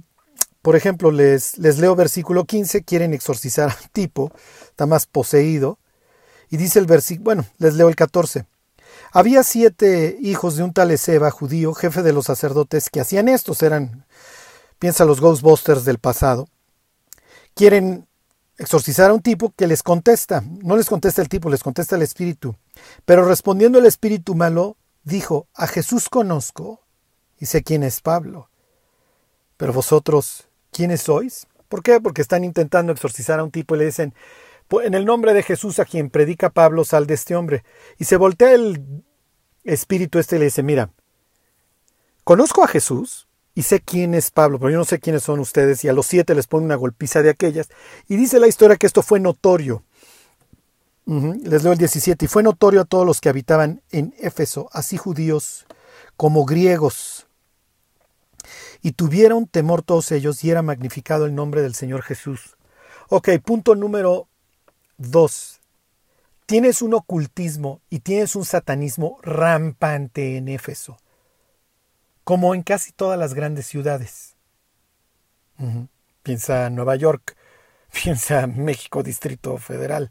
[0.61, 4.31] por ejemplo, les, les leo versículo 15, quieren exorcizar a un tipo,
[4.67, 5.79] está más poseído.
[6.49, 8.45] Y dice el versículo, bueno, les leo el 14.
[9.11, 13.63] Había siete hijos de un tal Ezeba judío, jefe de los sacerdotes, que hacían estos,
[13.63, 14.05] eran,
[14.79, 16.47] piensa los Ghostbusters del pasado.
[17.53, 18.07] Quieren
[18.57, 20.43] exorcizar a un tipo que les contesta.
[20.63, 22.55] No les contesta el tipo, les contesta el espíritu.
[23.05, 26.81] Pero respondiendo el espíritu malo, dijo, a Jesús conozco
[27.39, 28.49] y sé quién es Pablo.
[29.57, 31.47] Pero vosotros, ¿quiénes sois?
[31.69, 31.99] ¿Por qué?
[31.99, 34.13] Porque están intentando exorcizar a un tipo y le dicen,
[34.69, 37.63] en el nombre de Jesús a quien predica Pablo, sal de este hombre.
[37.97, 39.03] Y se voltea el
[39.63, 40.91] espíritu este y le dice, mira,
[42.23, 43.26] conozco a Jesús,
[43.57, 46.05] y sé quién es Pablo, pero yo no sé quiénes son ustedes, y a los
[46.05, 47.69] siete les pone una golpiza de aquellas,
[48.07, 49.83] y dice la historia que esto fue notorio.
[51.07, 54.97] Les leo el 17, y fue notorio a todos los que habitaban en Éfeso, así
[54.97, 55.65] judíos
[56.15, 57.25] como griegos.
[58.83, 62.57] Y tuvieron temor todos ellos, y era magnificado el nombre del Señor Jesús.
[63.09, 64.27] Ok, punto número
[64.99, 65.61] dos.
[66.45, 70.99] Tienes un ocultismo y tienes un satanismo rampante en Éfeso
[72.27, 74.35] como en casi todas las grandes ciudades.
[76.23, 77.37] Piensa Nueva York,
[78.03, 80.09] piensa México, Distrito Federal,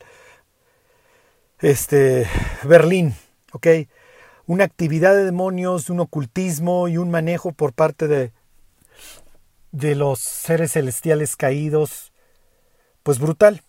[1.60, 2.26] este,
[2.64, 3.14] Berlín,
[3.52, 3.66] ¿ok?
[4.46, 8.32] Una actividad de demonios, un ocultismo y un manejo por parte de,
[9.72, 12.14] de los seres celestiales caídos,
[13.02, 13.60] pues brutal.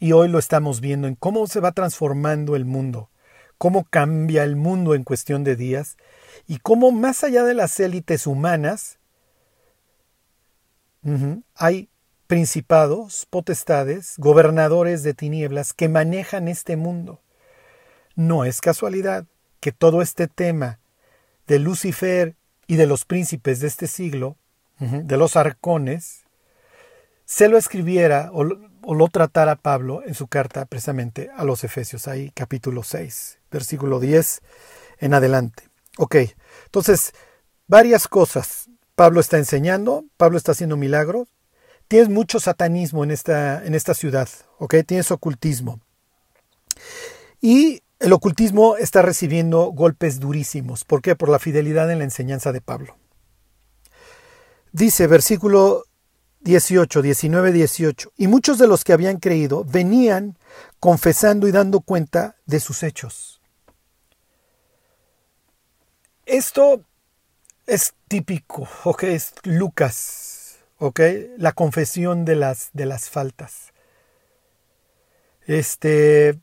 [0.00, 3.10] Y hoy lo estamos viendo en cómo se va transformando el mundo,
[3.56, 5.96] cómo cambia el mundo en cuestión de días
[6.46, 8.98] y cómo más allá de las élites humanas
[11.54, 11.90] hay
[12.26, 17.20] principados, potestades, gobernadores de tinieblas que manejan este mundo.
[18.16, 19.26] No es casualidad
[19.60, 20.78] que todo este tema
[21.46, 24.36] de Lucifer y de los príncipes de este siglo,
[24.78, 26.24] de los arcones,
[27.24, 32.30] se lo escribiera o, lo tratara Pablo en su carta precisamente a los Efesios, ahí
[32.34, 34.42] capítulo 6, versículo 10
[34.98, 35.73] en adelante.
[35.98, 36.16] Ok,
[36.66, 37.12] entonces,
[37.66, 38.68] varias cosas.
[38.94, 41.28] Pablo está enseñando, Pablo está haciendo milagros.
[41.88, 44.28] Tienes mucho satanismo en esta, en esta ciudad,
[44.58, 44.76] ¿ok?
[44.86, 45.80] Tienes ocultismo.
[47.40, 50.84] Y el ocultismo está recibiendo golpes durísimos.
[50.84, 51.16] ¿Por qué?
[51.16, 52.96] Por la fidelidad en la enseñanza de Pablo.
[54.72, 55.84] Dice versículo
[56.40, 58.12] 18, 19, 18.
[58.16, 60.38] Y muchos de los que habían creído venían
[60.80, 63.40] confesando y dando cuenta de sus hechos.
[66.26, 66.82] Esto
[67.66, 71.00] es típico, ok, es Lucas, ok,
[71.36, 73.72] la confesión de las, de las faltas.
[75.46, 76.38] Este,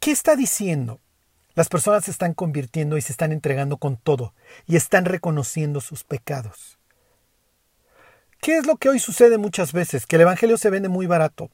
[0.00, 1.00] ¿qué está diciendo?
[1.54, 4.34] Las personas se están convirtiendo y se están entregando con todo
[4.66, 6.78] y están reconociendo sus pecados.
[8.40, 10.06] ¿Qué es lo que hoy sucede muchas veces?
[10.06, 11.50] Que el Evangelio se vende muy barato.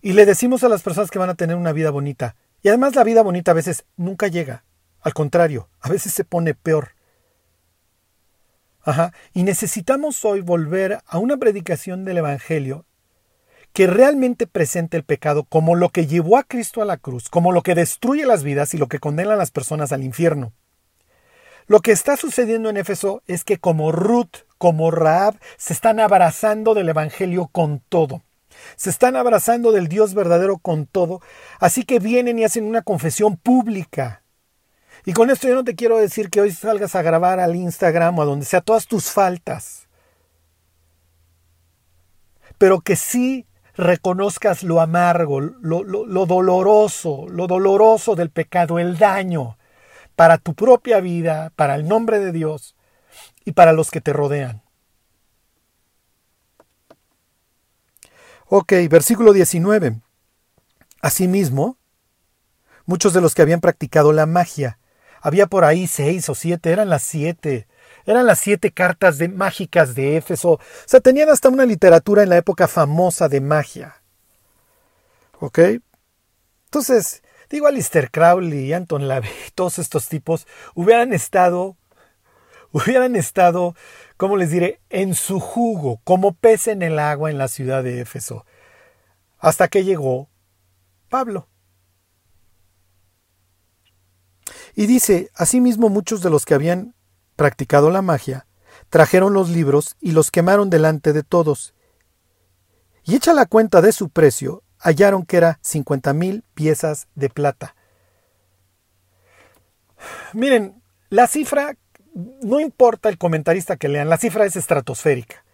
[0.00, 2.36] Y le decimos a las personas que van a tener una vida bonita.
[2.62, 4.64] Y además la vida bonita a veces nunca llega.
[5.02, 6.92] Al contrario, a veces se pone peor.
[8.82, 9.12] Ajá.
[9.32, 12.84] Y necesitamos hoy volver a una predicación del Evangelio
[13.72, 17.52] que realmente presente el pecado como lo que llevó a Cristo a la cruz, como
[17.52, 20.52] lo que destruye las vidas y lo que condena a las personas al infierno.
[21.66, 26.74] Lo que está sucediendo en Éfeso es que como Ruth, como Raab, se están abrazando
[26.74, 28.22] del Evangelio con todo.
[28.76, 31.22] Se están abrazando del Dios verdadero con todo.
[31.58, 34.21] Así que vienen y hacen una confesión pública
[35.04, 38.18] Y con esto yo no te quiero decir que hoy salgas a grabar al Instagram
[38.18, 39.88] o a donde sea todas tus faltas.
[42.58, 49.58] Pero que sí reconozcas lo amargo, lo, lo, doloroso, lo doloroso del pecado, el daño
[50.14, 52.76] para tu propia vida, para el nombre de Dios
[53.44, 54.62] y para los que te rodean.
[58.46, 60.00] Ok, versículo 19.
[61.00, 61.78] Asimismo,
[62.84, 64.78] muchos de los que habían practicado la magia,
[65.22, 67.68] había por ahí seis o siete, eran las siete,
[68.04, 70.50] eran las siete cartas de, mágicas de Éfeso.
[70.50, 74.02] O sea, tenían hasta una literatura en la época famosa de magia.
[75.38, 75.60] ¿Ok?
[76.64, 81.76] Entonces, digo, Alistair Crowley, Anton LaVey, todos estos tipos hubieran estado,
[82.72, 83.76] hubieran estado,
[84.16, 88.00] ¿cómo les diré?, en su jugo, como pez en el agua en la ciudad de
[88.00, 88.44] Éfeso.
[89.38, 90.28] Hasta que llegó
[91.08, 91.46] Pablo.
[94.74, 96.94] Y dice, asimismo muchos de los que habían
[97.36, 98.46] practicado la magia,
[98.88, 101.74] trajeron los libros y los quemaron delante de todos.
[103.04, 107.74] Y hecha la cuenta de su precio, hallaron que era cincuenta mil piezas de plata.
[110.32, 111.76] Miren, la cifra,
[112.14, 115.44] no importa el comentarista que lean, la cifra es estratosférica.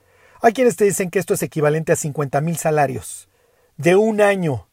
[0.41, 3.29] Hay quienes te dicen que esto es equivalente a cincuenta mil salarios
[3.77, 4.69] de un año.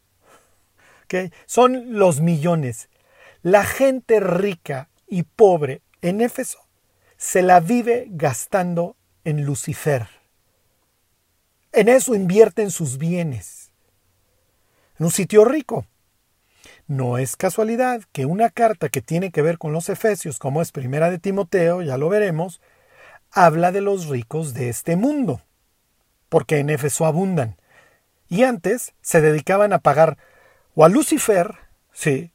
[1.45, 2.89] Son los millones.
[3.45, 6.65] La gente rica y pobre en Éfeso
[7.15, 10.07] se la vive gastando en Lucifer.
[11.71, 13.71] En eso invierten sus bienes.
[14.97, 15.85] En un sitio rico.
[16.87, 20.71] No es casualidad que una carta que tiene que ver con los Efesios, como es
[20.71, 22.61] Primera de Timoteo, ya lo veremos,
[23.29, 25.43] habla de los ricos de este mundo,
[26.29, 27.57] porque en Éfeso abundan.
[28.27, 30.17] Y antes se dedicaban a pagar
[30.73, 31.53] o a Lucifer,
[31.91, 32.31] sí,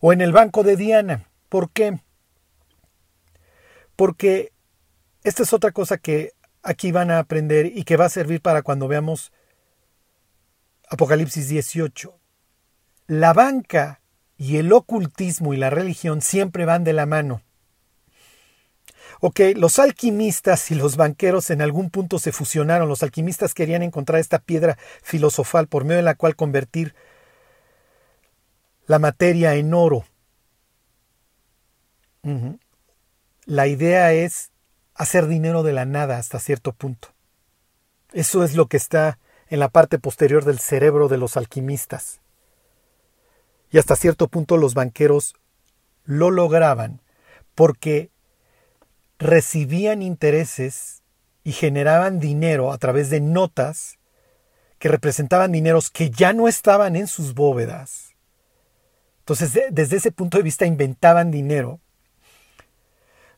[0.00, 1.28] o en el banco de Diana.
[1.48, 2.00] ¿Por qué?
[3.94, 4.52] Porque
[5.24, 6.32] esta es otra cosa que
[6.62, 9.32] aquí van a aprender y que va a servir para cuando veamos
[10.88, 12.18] Apocalipsis 18.
[13.06, 14.00] La banca
[14.36, 17.42] y el ocultismo y la religión siempre van de la mano.
[19.20, 22.88] Ok, los alquimistas y los banqueros en algún punto se fusionaron.
[22.88, 26.94] Los alquimistas querían encontrar esta piedra filosofal por medio de la cual convertir
[28.86, 30.04] la materia en oro.
[33.44, 34.50] La idea es
[34.94, 37.08] hacer dinero de la nada hasta cierto punto.
[38.12, 39.18] Eso es lo que está
[39.48, 42.20] en la parte posterior del cerebro de los alquimistas.
[43.70, 45.34] Y hasta cierto punto los banqueros
[46.04, 47.00] lo lograban
[47.54, 48.10] porque
[49.18, 51.02] recibían intereses
[51.44, 53.98] y generaban dinero a través de notas
[54.78, 58.15] que representaban dineros que ya no estaban en sus bóvedas.
[59.26, 61.80] Entonces, desde ese punto de vista, inventaban dinero.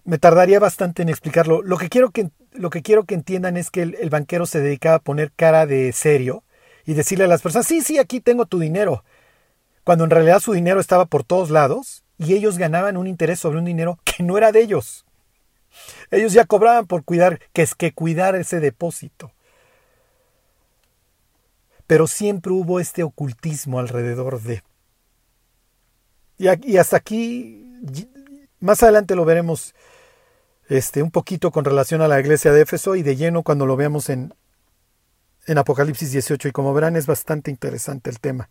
[0.04, 1.62] Me tardaría bastante en explicarlo.
[1.62, 4.60] Lo que quiero que, lo que, quiero que entiendan es que el, el banquero se
[4.60, 6.44] dedicaba a poner cara de serio
[6.84, 9.02] y decirle a las personas, sí, sí, aquí tengo tu dinero.
[9.82, 13.56] Cuando en realidad su dinero estaba por todos lados y ellos ganaban un interés sobre
[13.56, 15.06] un dinero que no era de ellos.
[16.10, 19.32] Ellos ya cobraban por cuidar, que es que cuidar ese depósito.
[21.86, 24.62] Pero siempre hubo este ocultismo alrededor de.
[26.38, 27.66] Y, hasta aquí,
[28.60, 29.74] más adelante lo veremos
[30.68, 33.76] este, un poquito con relación a la iglesia de Éfeso y de lleno cuando lo
[33.76, 34.32] veamos en,
[35.46, 36.48] en Apocalipsis 18.
[36.48, 38.48] Y como verán es bastante interesante el tema.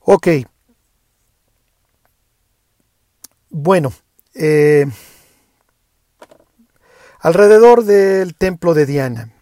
[0.00, 0.28] Ok.
[3.50, 3.92] Bueno.
[4.34, 4.86] Eh,
[7.20, 9.32] alrededor del templo de Diana.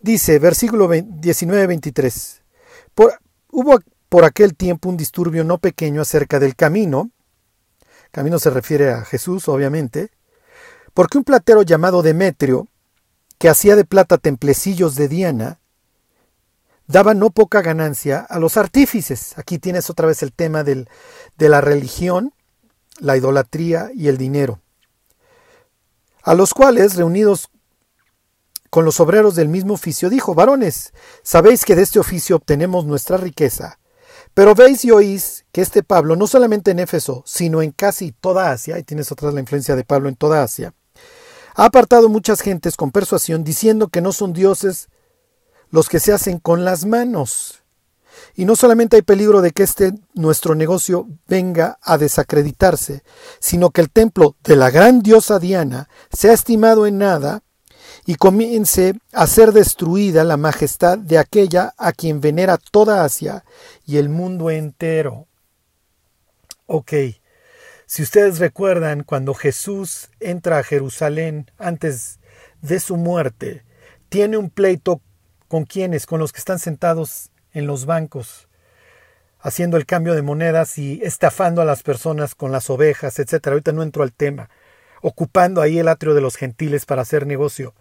[0.00, 2.40] Dice, versículo 19-23,
[3.50, 3.78] hubo
[4.10, 7.10] por aquel tiempo un disturbio no pequeño acerca del camino,
[8.10, 10.10] camino se refiere a Jesús, obviamente,
[10.94, 12.66] porque un platero llamado Demetrio,
[13.38, 15.60] que hacía de plata templecillos de Diana,
[16.88, 19.38] daba no poca ganancia a los artífices.
[19.38, 20.88] Aquí tienes otra vez el tema del,
[21.38, 22.34] de la religión,
[22.98, 24.60] la idolatría y el dinero.
[26.24, 27.48] A los cuales, reunidos
[28.70, 30.92] con los obreros del mismo oficio, dijo, varones,
[31.22, 33.78] sabéis que de este oficio obtenemos nuestra riqueza,
[34.34, 38.52] pero veis y oís que este Pablo, no solamente en Éfeso, sino en casi toda
[38.52, 40.74] Asia, y tienes otra la influencia de Pablo en toda Asia,
[41.54, 44.88] ha apartado muchas gentes con persuasión, diciendo que no son dioses
[45.70, 47.62] los que se hacen con las manos,
[48.34, 53.02] y no solamente hay peligro de que este nuestro negocio venga a desacreditarse,
[53.38, 57.42] sino que el templo de la gran diosa Diana sea estimado en nada
[58.10, 63.44] y comience a ser destruida la majestad de aquella a quien venera toda Asia
[63.86, 65.28] y el mundo entero.
[66.66, 66.92] Ok,
[67.86, 72.18] Si ustedes recuerdan, cuando Jesús entra a Jerusalén antes
[72.62, 73.64] de su muerte,
[74.08, 75.00] tiene un pleito
[75.46, 78.48] con quienes, con los que están sentados en los bancos,
[79.38, 83.46] haciendo el cambio de monedas y estafando a las personas con las ovejas, etc.
[83.46, 84.50] Ahorita no entro al tema,
[85.00, 87.72] ocupando ahí el atrio de los gentiles para hacer negocio.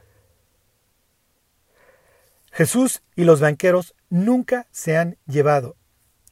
[2.51, 5.75] Jesús y los banqueros nunca se han llevado.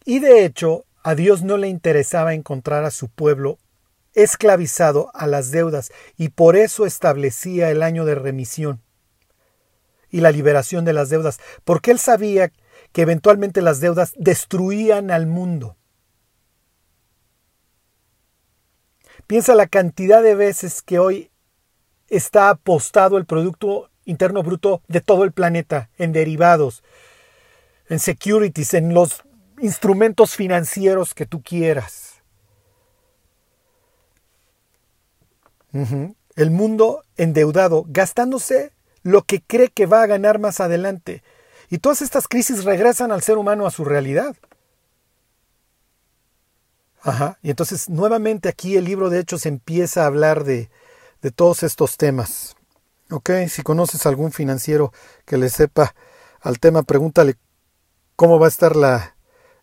[0.05, 3.59] Y de hecho, a Dios no le interesaba encontrar a su pueblo
[4.13, 8.81] esclavizado a las deudas y por eso establecía el año de remisión
[10.09, 12.51] y la liberación de las deudas, porque él sabía
[12.91, 15.77] que eventualmente las deudas destruían al mundo.
[19.27, 21.31] Piensa la cantidad de veces que hoy
[22.07, 26.83] está apostado el Producto Interno Bruto de todo el planeta en derivados,
[27.89, 29.23] en securities, en los
[29.59, 32.21] instrumentos financieros que tú quieras.
[36.35, 38.71] El mundo endeudado, gastándose
[39.03, 41.21] lo que cree que va a ganar más adelante.
[41.69, 44.35] Y todas estas crisis regresan al ser humano a su realidad.
[47.01, 47.37] Ajá.
[47.43, 50.69] Y entonces nuevamente aquí el libro de Hechos empieza a hablar de,
[51.21, 52.56] de todos estos temas.
[53.09, 54.91] Ok, si conoces algún financiero
[55.25, 55.95] que le sepa
[56.41, 57.35] al tema, pregúntale
[58.15, 59.15] cómo va a estar la,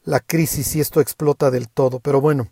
[0.02, 2.00] la crisis si esto explota del todo.
[2.00, 2.48] Pero bueno,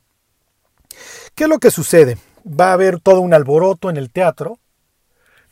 [1.34, 2.18] ¿qué es lo que sucede?
[2.46, 4.58] Va a haber todo un alboroto en el teatro,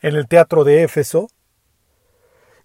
[0.01, 1.27] en el teatro de Éfeso,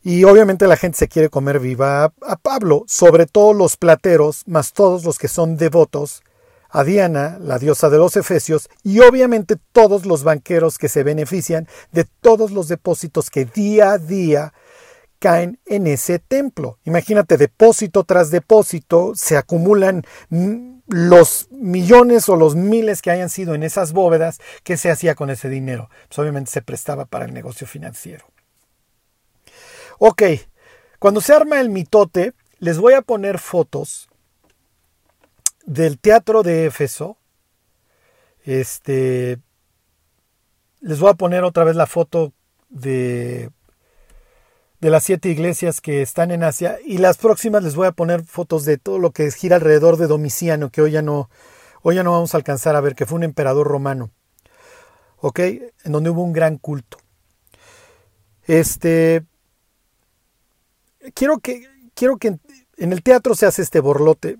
[0.07, 4.73] y obviamente la gente se quiere comer viva a, Pablo, sobre todo los plateros, más
[4.73, 6.23] todos los que son devotos
[6.71, 11.69] a Diana, la diosa de los Efesios, y obviamente todos los banqueros que se benefician
[11.93, 14.53] de todos los depósitos que día a día
[15.19, 16.79] caen en ese templo.
[16.85, 20.03] Imagínate, depósito tras depósito, se acumulan
[20.87, 25.31] los millones o los miles que hayan sido en esas bóvedas, ¿qué se hacía con
[25.31, 25.89] ese dinero?
[26.09, 28.27] Pues obviamente se prestaba para el negocio financiero.
[29.99, 30.23] Ok,
[30.99, 34.09] cuando se arma el mitote, les voy a poner fotos
[35.67, 37.19] del teatro de Éfeso.
[38.45, 39.39] Este,
[40.81, 42.33] les voy a poner otra vez la foto
[42.69, 43.51] de
[44.81, 48.25] de las siete iglesias que están en Asia y las próximas les voy a poner
[48.25, 51.31] fotos de todo lo que gira alrededor de Domiciano, que hoy ya no,
[51.83, 54.11] hoy ya no vamos a alcanzar a ver, que fue un emperador romano,
[55.17, 55.41] ¿ok?
[55.41, 56.99] En donde hubo un gran culto.
[58.45, 59.25] Este,
[61.15, 62.39] quiero que, quiero que
[62.77, 64.39] en el teatro se hace este borlote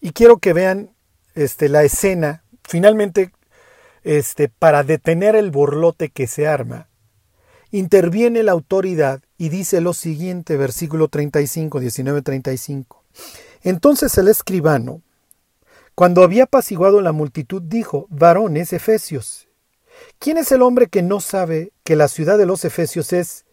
[0.00, 0.94] y quiero que vean
[1.34, 3.32] este, la escena, finalmente,
[4.04, 6.88] este, para detener el borlote que se arma,
[7.70, 13.04] interviene la autoridad y dice lo siguiente, versículo 35, 19, 35.
[13.62, 15.02] Entonces el escribano,
[15.94, 19.48] cuando había apaciguado la multitud, dijo, varones efesios,
[20.18, 23.44] ¿quién es el hombre que no sabe que la ciudad de los efesios es,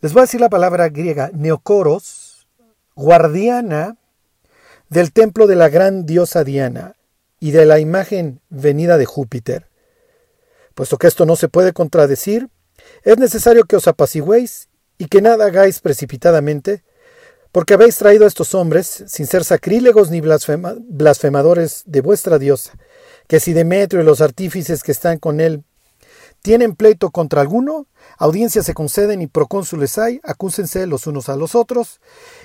[0.00, 2.48] les voy a decir la palabra griega, neocoros,
[2.94, 3.96] guardiana
[4.88, 6.96] del templo de la gran diosa Diana
[7.40, 9.68] y de la imagen venida de Júpiter?
[10.74, 12.48] Puesto que esto no se puede contradecir,
[13.02, 14.68] es necesario que os apacigüéis
[14.98, 16.84] y que nada hagáis precipitadamente,
[17.52, 22.72] porque habéis traído a estos hombres, sin ser sacrílegos ni blasfemadores de vuestra diosa,
[23.28, 25.64] que si Demetrio y los artífices que están con él
[26.46, 27.88] tienen pleito contra alguno,
[28.18, 32.00] audiencias se conceden y procónsules hay, acúsense los unos a los otros,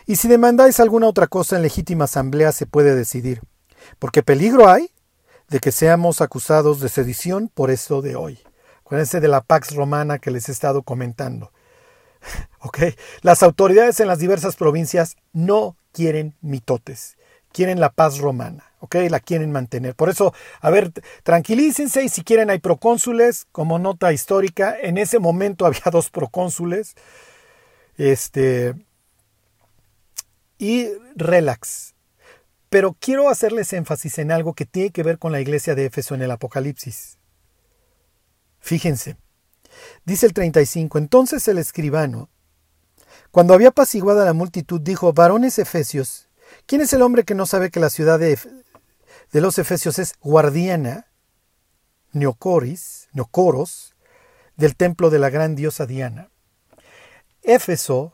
[0.07, 3.43] y si demandáis alguna otra cosa en legítima asamblea se puede decidir,
[3.99, 4.89] porque peligro hay
[5.49, 8.39] de que seamos acusados de sedición por esto de hoy.
[8.79, 11.51] Acuérdense de la Pax Romana que les he estado comentando.
[13.21, 17.17] Las autoridades en las diversas provincias no quieren mitotes,
[17.51, 18.70] quieren la paz romana.
[18.81, 18.95] ¿Ok?
[19.09, 19.95] La quieren mantener.
[19.95, 20.91] Por eso, a ver,
[21.23, 26.95] tranquilícense y si quieren hay procónsules, como nota histórica, en ese momento había dos procónsules.
[27.97, 28.75] Este.
[30.57, 31.93] Y relax.
[32.69, 36.15] Pero quiero hacerles énfasis en algo que tiene que ver con la iglesia de Éfeso
[36.15, 37.19] en el Apocalipsis.
[38.59, 39.17] Fíjense,
[40.05, 42.29] dice el 35, entonces el escribano,
[43.31, 46.29] cuando había apaciguado a la multitud, dijo, varones efesios,
[46.65, 48.37] ¿quién es el hombre que no sabe que la ciudad de,
[49.31, 51.07] de los efesios es guardiana,
[52.11, 53.95] neocoris, neocoros,
[54.55, 56.29] del templo de la gran diosa Diana?
[57.41, 58.13] Éfeso,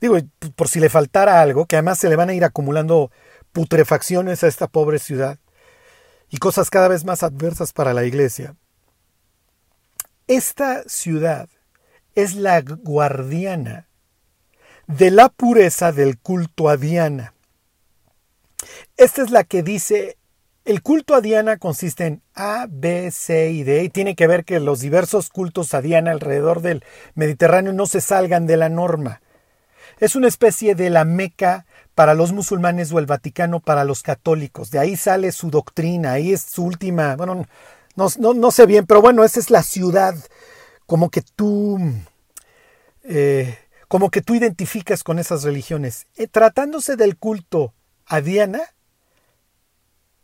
[0.00, 0.16] digo,
[0.56, 3.10] por si le faltara algo, que además se le van a ir acumulando
[3.52, 5.38] putrefacciones a esta pobre ciudad
[6.30, 8.54] y cosas cada vez más adversas para la iglesia.
[10.26, 11.48] Esta ciudad
[12.14, 13.88] es la guardiana
[14.86, 17.34] de la pureza del culto a Diana.
[18.96, 20.17] Esta es la que dice
[20.68, 24.44] el culto a Diana consiste en A, B, C y D y tiene que ver
[24.44, 29.22] que los diversos cultos a Diana alrededor del Mediterráneo no se salgan de la norma.
[29.98, 31.64] Es una especie de la Meca
[31.94, 34.70] para los musulmanes o el Vaticano para los católicos.
[34.70, 37.46] De ahí sale su doctrina, ahí es su última, bueno,
[37.96, 40.14] no, sé bien, pero bueno, esa es la ciudad
[40.84, 41.80] como que tú,
[43.04, 43.56] eh,
[43.88, 46.08] como que tú identificas con esas religiones.
[46.18, 47.72] Eh, tratándose del culto
[48.04, 48.60] a Diana,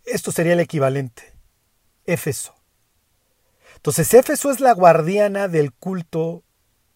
[0.04, 1.32] esto sería el equivalente.
[2.06, 2.54] Éfeso.
[3.76, 6.44] Entonces, Éfeso es la guardiana del culto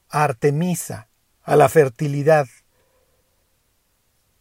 [0.09, 1.09] a Artemisa,
[1.43, 2.47] a la fertilidad.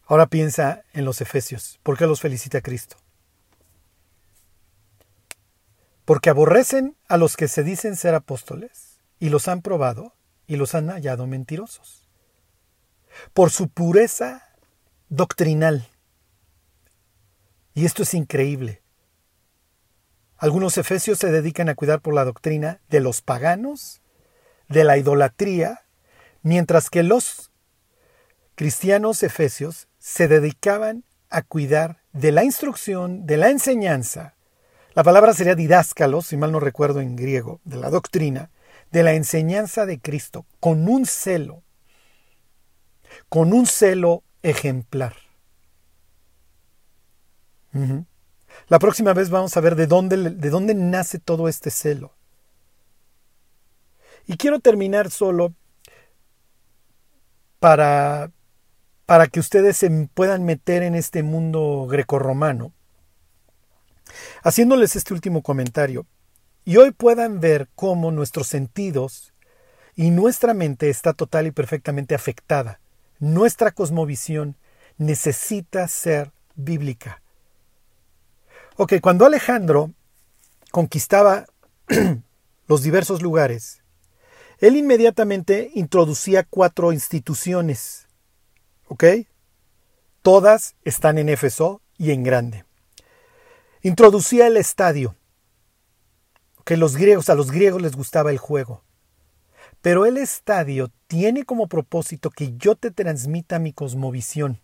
[0.05, 1.79] Ahora piensa en los efesios.
[1.83, 2.97] ¿Por qué los felicita Cristo?
[6.07, 10.15] porque aborrecen a los que se dicen ser apóstoles, y los han probado,
[10.47, 12.07] y los han hallado mentirosos,
[13.33, 14.55] por su pureza
[15.09, 15.89] doctrinal.
[17.77, 18.81] Y esto es increíble.
[20.35, 24.01] Algunos efesios se dedican a cuidar por la doctrina de los paganos,
[24.67, 25.81] de la idolatría,
[26.41, 27.51] mientras que los
[28.55, 34.33] cristianos efesios se dedicaban a cuidar de la instrucción, de la enseñanza,
[34.95, 38.49] la palabra sería didáscalos, si mal no recuerdo en griego, de la doctrina,
[38.89, 41.61] de la enseñanza de Cristo, con un celo,
[43.29, 45.26] con un celo ejemplar.
[48.67, 52.13] La próxima vez vamos a ver de dónde, de dónde nace todo este celo.
[54.25, 55.53] Y quiero terminar solo
[57.59, 58.31] para,
[59.05, 62.73] para que ustedes se puedan meter en este mundo grecorromano
[64.43, 66.05] haciéndoles este último comentario,
[66.65, 69.33] y hoy puedan ver cómo nuestros sentidos
[69.95, 72.79] y nuestra mente está total y perfectamente afectada.
[73.19, 74.57] Nuestra cosmovisión
[74.97, 77.21] necesita ser bíblica.
[78.77, 79.91] Ok, cuando Alejandro
[80.71, 81.45] conquistaba
[82.67, 83.83] los diversos lugares,
[84.59, 88.07] él inmediatamente introducía cuatro instituciones.
[88.87, 89.03] ¿Ok?
[90.21, 92.67] Todas están en Éfeso y en grande
[93.87, 95.15] introducía el estadio.
[96.65, 98.83] Que los griegos, a los griegos les gustaba el juego.
[99.81, 104.59] Pero el estadio tiene como propósito que yo te transmita mi cosmovisión.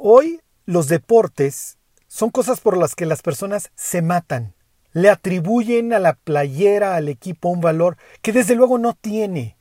[0.00, 1.76] Hoy los deportes
[2.06, 4.54] son cosas por las que las personas se matan.
[4.92, 9.56] Le atribuyen a la playera, al equipo, un valor que desde luego no tiene.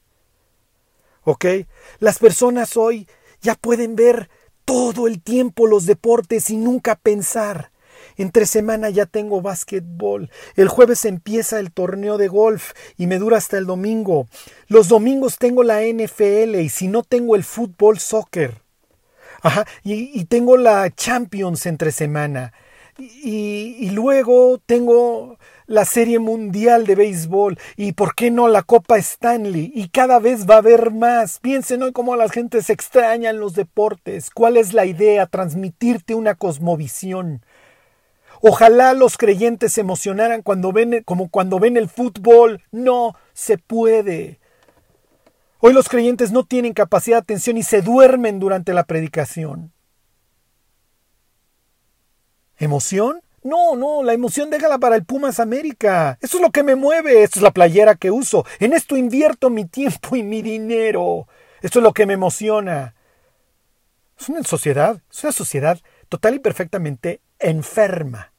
[1.23, 1.45] ¿Ok?
[1.97, 3.07] Las personas hoy
[3.41, 4.29] ya pueden ver
[4.63, 7.71] todo el tiempo los deportes y nunca pensar.
[8.15, 10.29] Entre semana ya tengo básquetbol.
[10.55, 14.27] El jueves empieza el torneo de golf y me dura hasta el domingo.
[14.67, 18.66] Los domingos tengo la NFL y si no tengo el fútbol, soccer.
[19.41, 22.53] Ajá, y, tengo la Champions entre semana.
[22.97, 29.71] Y, luego tengo la Serie Mundial de Béisbol y, ¿por qué no, la Copa Stanley?
[29.75, 31.39] Y cada vez va a haber más.
[31.39, 34.31] Piensen hoy cómo la gente se extraña en los deportes.
[34.31, 35.27] ¿Cuál es la idea?
[35.27, 37.41] Transmitirte una cosmovisión.
[38.41, 42.63] Ojalá los creyentes se emocionaran cuando ven, como cuando ven el fútbol.
[42.71, 44.39] No se puede.
[45.59, 49.71] Hoy los creyentes no tienen capacidad de atención y se duermen durante la predicación.
[52.57, 53.21] ¿Emoción?
[53.43, 56.17] No, no, la emoción déjala para el Pumas América.
[56.21, 58.45] Eso es lo que me mueve, esto es la playera que uso.
[58.59, 61.27] En esto invierto mi tiempo y mi dinero.
[61.61, 62.95] Esto es lo que me emociona.
[64.19, 65.79] Es una sociedad, es una sociedad
[66.09, 68.33] total y perfectamente enferma,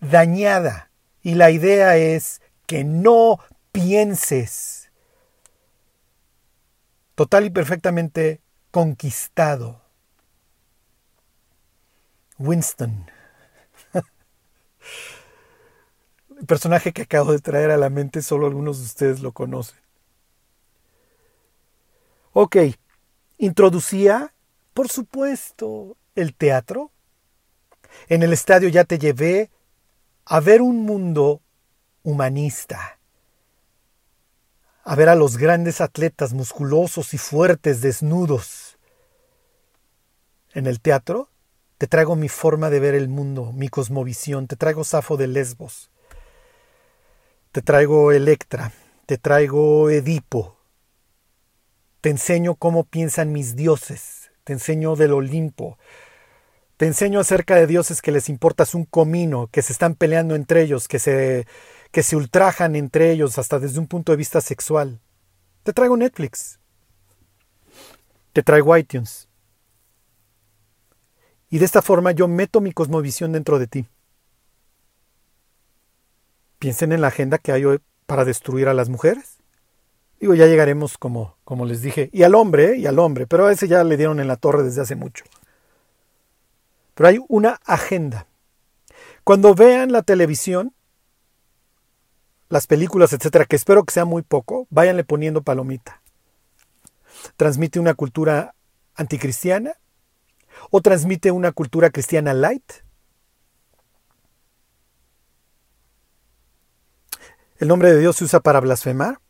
[0.00, 0.90] dañada.
[1.22, 3.40] Y la idea es que no
[3.72, 4.77] pienses.
[7.18, 8.40] Total y perfectamente
[8.70, 9.82] conquistado.
[12.38, 13.10] Winston.
[16.38, 19.80] El personaje que acabo de traer a la mente, solo algunos de ustedes lo conocen.
[22.34, 22.56] Ok,
[23.38, 24.32] introducía,
[24.72, 26.92] por supuesto, el teatro.
[28.08, 29.50] En el estadio ya te llevé
[30.24, 31.42] a ver un mundo
[32.04, 32.97] humanista,
[34.88, 38.78] a ver a los grandes atletas musculosos y fuertes desnudos.
[40.54, 41.28] En el teatro
[41.76, 45.90] te traigo mi forma de ver el mundo, mi cosmovisión, te traigo Safo de Lesbos,
[47.52, 48.72] te traigo Electra,
[49.04, 50.56] te traigo Edipo,
[52.00, 55.76] te enseño cómo piensan mis dioses, te enseño del Olimpo,
[56.78, 60.62] te enseño acerca de dioses que les importas un comino, que se están peleando entre
[60.62, 61.46] ellos, que se,
[61.90, 65.00] que se ultrajan entre ellos hasta desde un punto de vista sexual.
[65.62, 66.58] Te traigo Netflix.
[68.32, 69.28] Te traigo iTunes.
[71.50, 73.86] Y de esta forma yo meto mi cosmovisión dentro de ti.
[76.58, 79.38] Piensen en la agenda que hay hoy para destruir a las mujeres.
[80.20, 83.52] Digo, ya llegaremos como, como les dije, y al hombre, y al hombre, pero a
[83.52, 85.24] ese ya le dieron en la torre desde hace mucho.
[86.94, 88.26] Pero hay una agenda.
[89.22, 90.74] Cuando vean la televisión,
[92.48, 96.02] las películas, etcétera, que espero que sea muy poco, váyanle poniendo palomita.
[97.36, 98.54] Transmite una cultura
[98.94, 99.74] anticristiana
[100.70, 102.72] o transmite una cultura cristiana light.
[107.58, 109.20] El nombre de Dios se usa para blasfemar.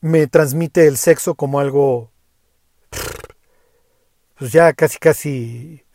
[0.00, 2.12] Me transmite el sexo como algo,
[4.38, 5.86] pues ya casi casi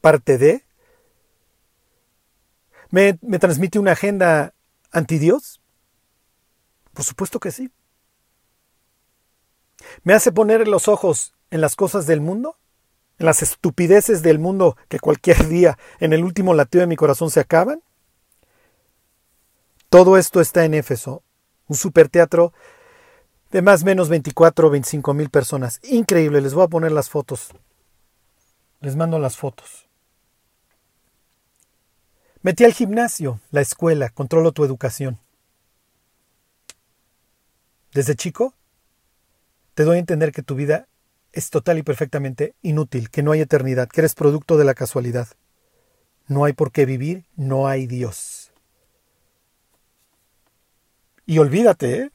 [0.00, 0.69] parte de.
[2.90, 4.54] ¿Me, ¿Me, transmite una agenda
[4.90, 5.60] anti Dios?
[6.92, 7.70] Por supuesto que sí.
[10.02, 12.56] ¿Me hace poner los ojos en las cosas del mundo?
[13.18, 17.30] ¿En las estupideces del mundo que cualquier día en el último latido de mi corazón
[17.30, 17.82] se acaban?
[19.88, 21.22] Todo esto está en Éfeso,
[21.66, 22.52] un superteatro
[23.50, 25.80] de más o menos 24 o 25 mil personas.
[25.82, 27.50] Increíble, les voy a poner las fotos.
[28.80, 29.89] Les mando las fotos.
[32.42, 35.18] Metí al gimnasio, la escuela, controlo tu educación.
[37.92, 38.54] Desde chico
[39.74, 40.88] te doy a entender que tu vida
[41.32, 45.28] es total y perfectamente inútil, que no hay eternidad, que eres producto de la casualidad.
[46.28, 48.52] No hay por qué vivir, no hay Dios.
[51.26, 52.10] Y olvídate, ¿eh?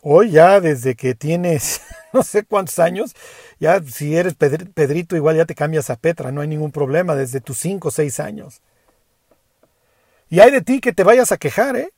[0.00, 1.82] hoy ya desde que tienes
[2.14, 3.14] no sé cuántos años,
[3.60, 7.42] ya si eres Pedrito igual ya te cambias a Petra, no hay ningún problema desde
[7.42, 8.62] tus cinco o seis años.
[10.30, 11.92] Y hay de ti que te vayas a quejar, ¿eh?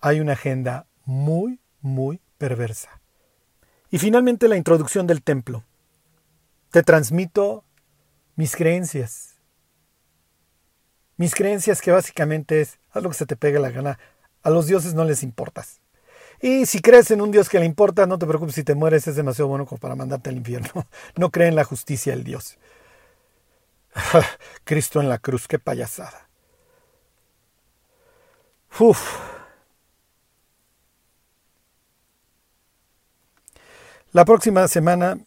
[0.00, 3.00] Hay una agenda muy, muy perversa.
[3.90, 5.64] Y finalmente la introducción del templo.
[6.70, 7.64] Te transmito
[8.34, 9.36] mis creencias.
[11.16, 13.98] Mis creencias que básicamente es, haz lo que se te pegue la gana.
[14.42, 15.80] A los dioses no les importas.
[16.40, 19.06] Y si crees en un Dios que le importa, no te preocupes si te mueres,
[19.06, 20.88] es demasiado bueno para mandarte al infierno.
[21.16, 22.58] No cree en la justicia del Dios.
[24.64, 26.31] Cristo en la cruz, qué payasada.
[28.78, 29.20] Uf.
[34.12, 35.18] La próxima semana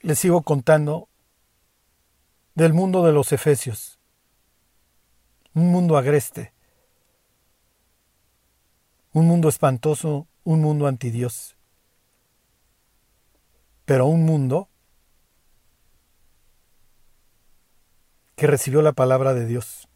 [0.00, 1.08] les sigo contando
[2.54, 3.98] del mundo de los efesios.
[5.54, 6.52] Un mundo agreste.
[9.12, 11.56] Un mundo espantoso, un mundo antidios.
[13.86, 14.68] Pero un mundo
[18.36, 19.88] que recibió la palabra de Dios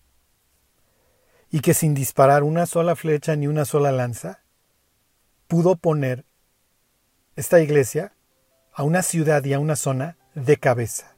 [1.56, 4.40] y que sin disparar una sola flecha ni una sola lanza
[5.48, 6.26] pudo poner
[7.34, 8.12] esta iglesia
[8.74, 11.16] a una ciudad y a una zona de cabeza.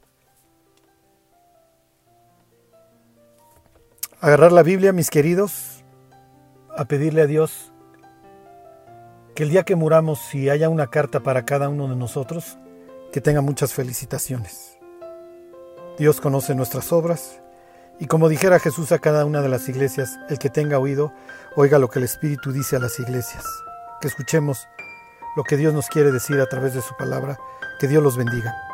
[4.20, 5.82] Agarrar la Biblia, mis queridos,
[6.76, 7.72] a pedirle a Dios
[9.34, 12.58] que el día que muramos, si haya una carta para cada uno de nosotros,
[13.12, 14.78] que tenga muchas felicitaciones.
[15.98, 17.40] Dios conoce nuestras obras
[18.00, 21.12] y como dijera Jesús a cada una de las iglesias, el que tenga oído,
[21.56, 23.44] oiga lo que el Espíritu dice a las iglesias.
[24.00, 24.68] Que escuchemos
[25.36, 27.38] lo que Dios nos quiere decir a través de su palabra.
[27.80, 28.67] Que Dios los bendiga.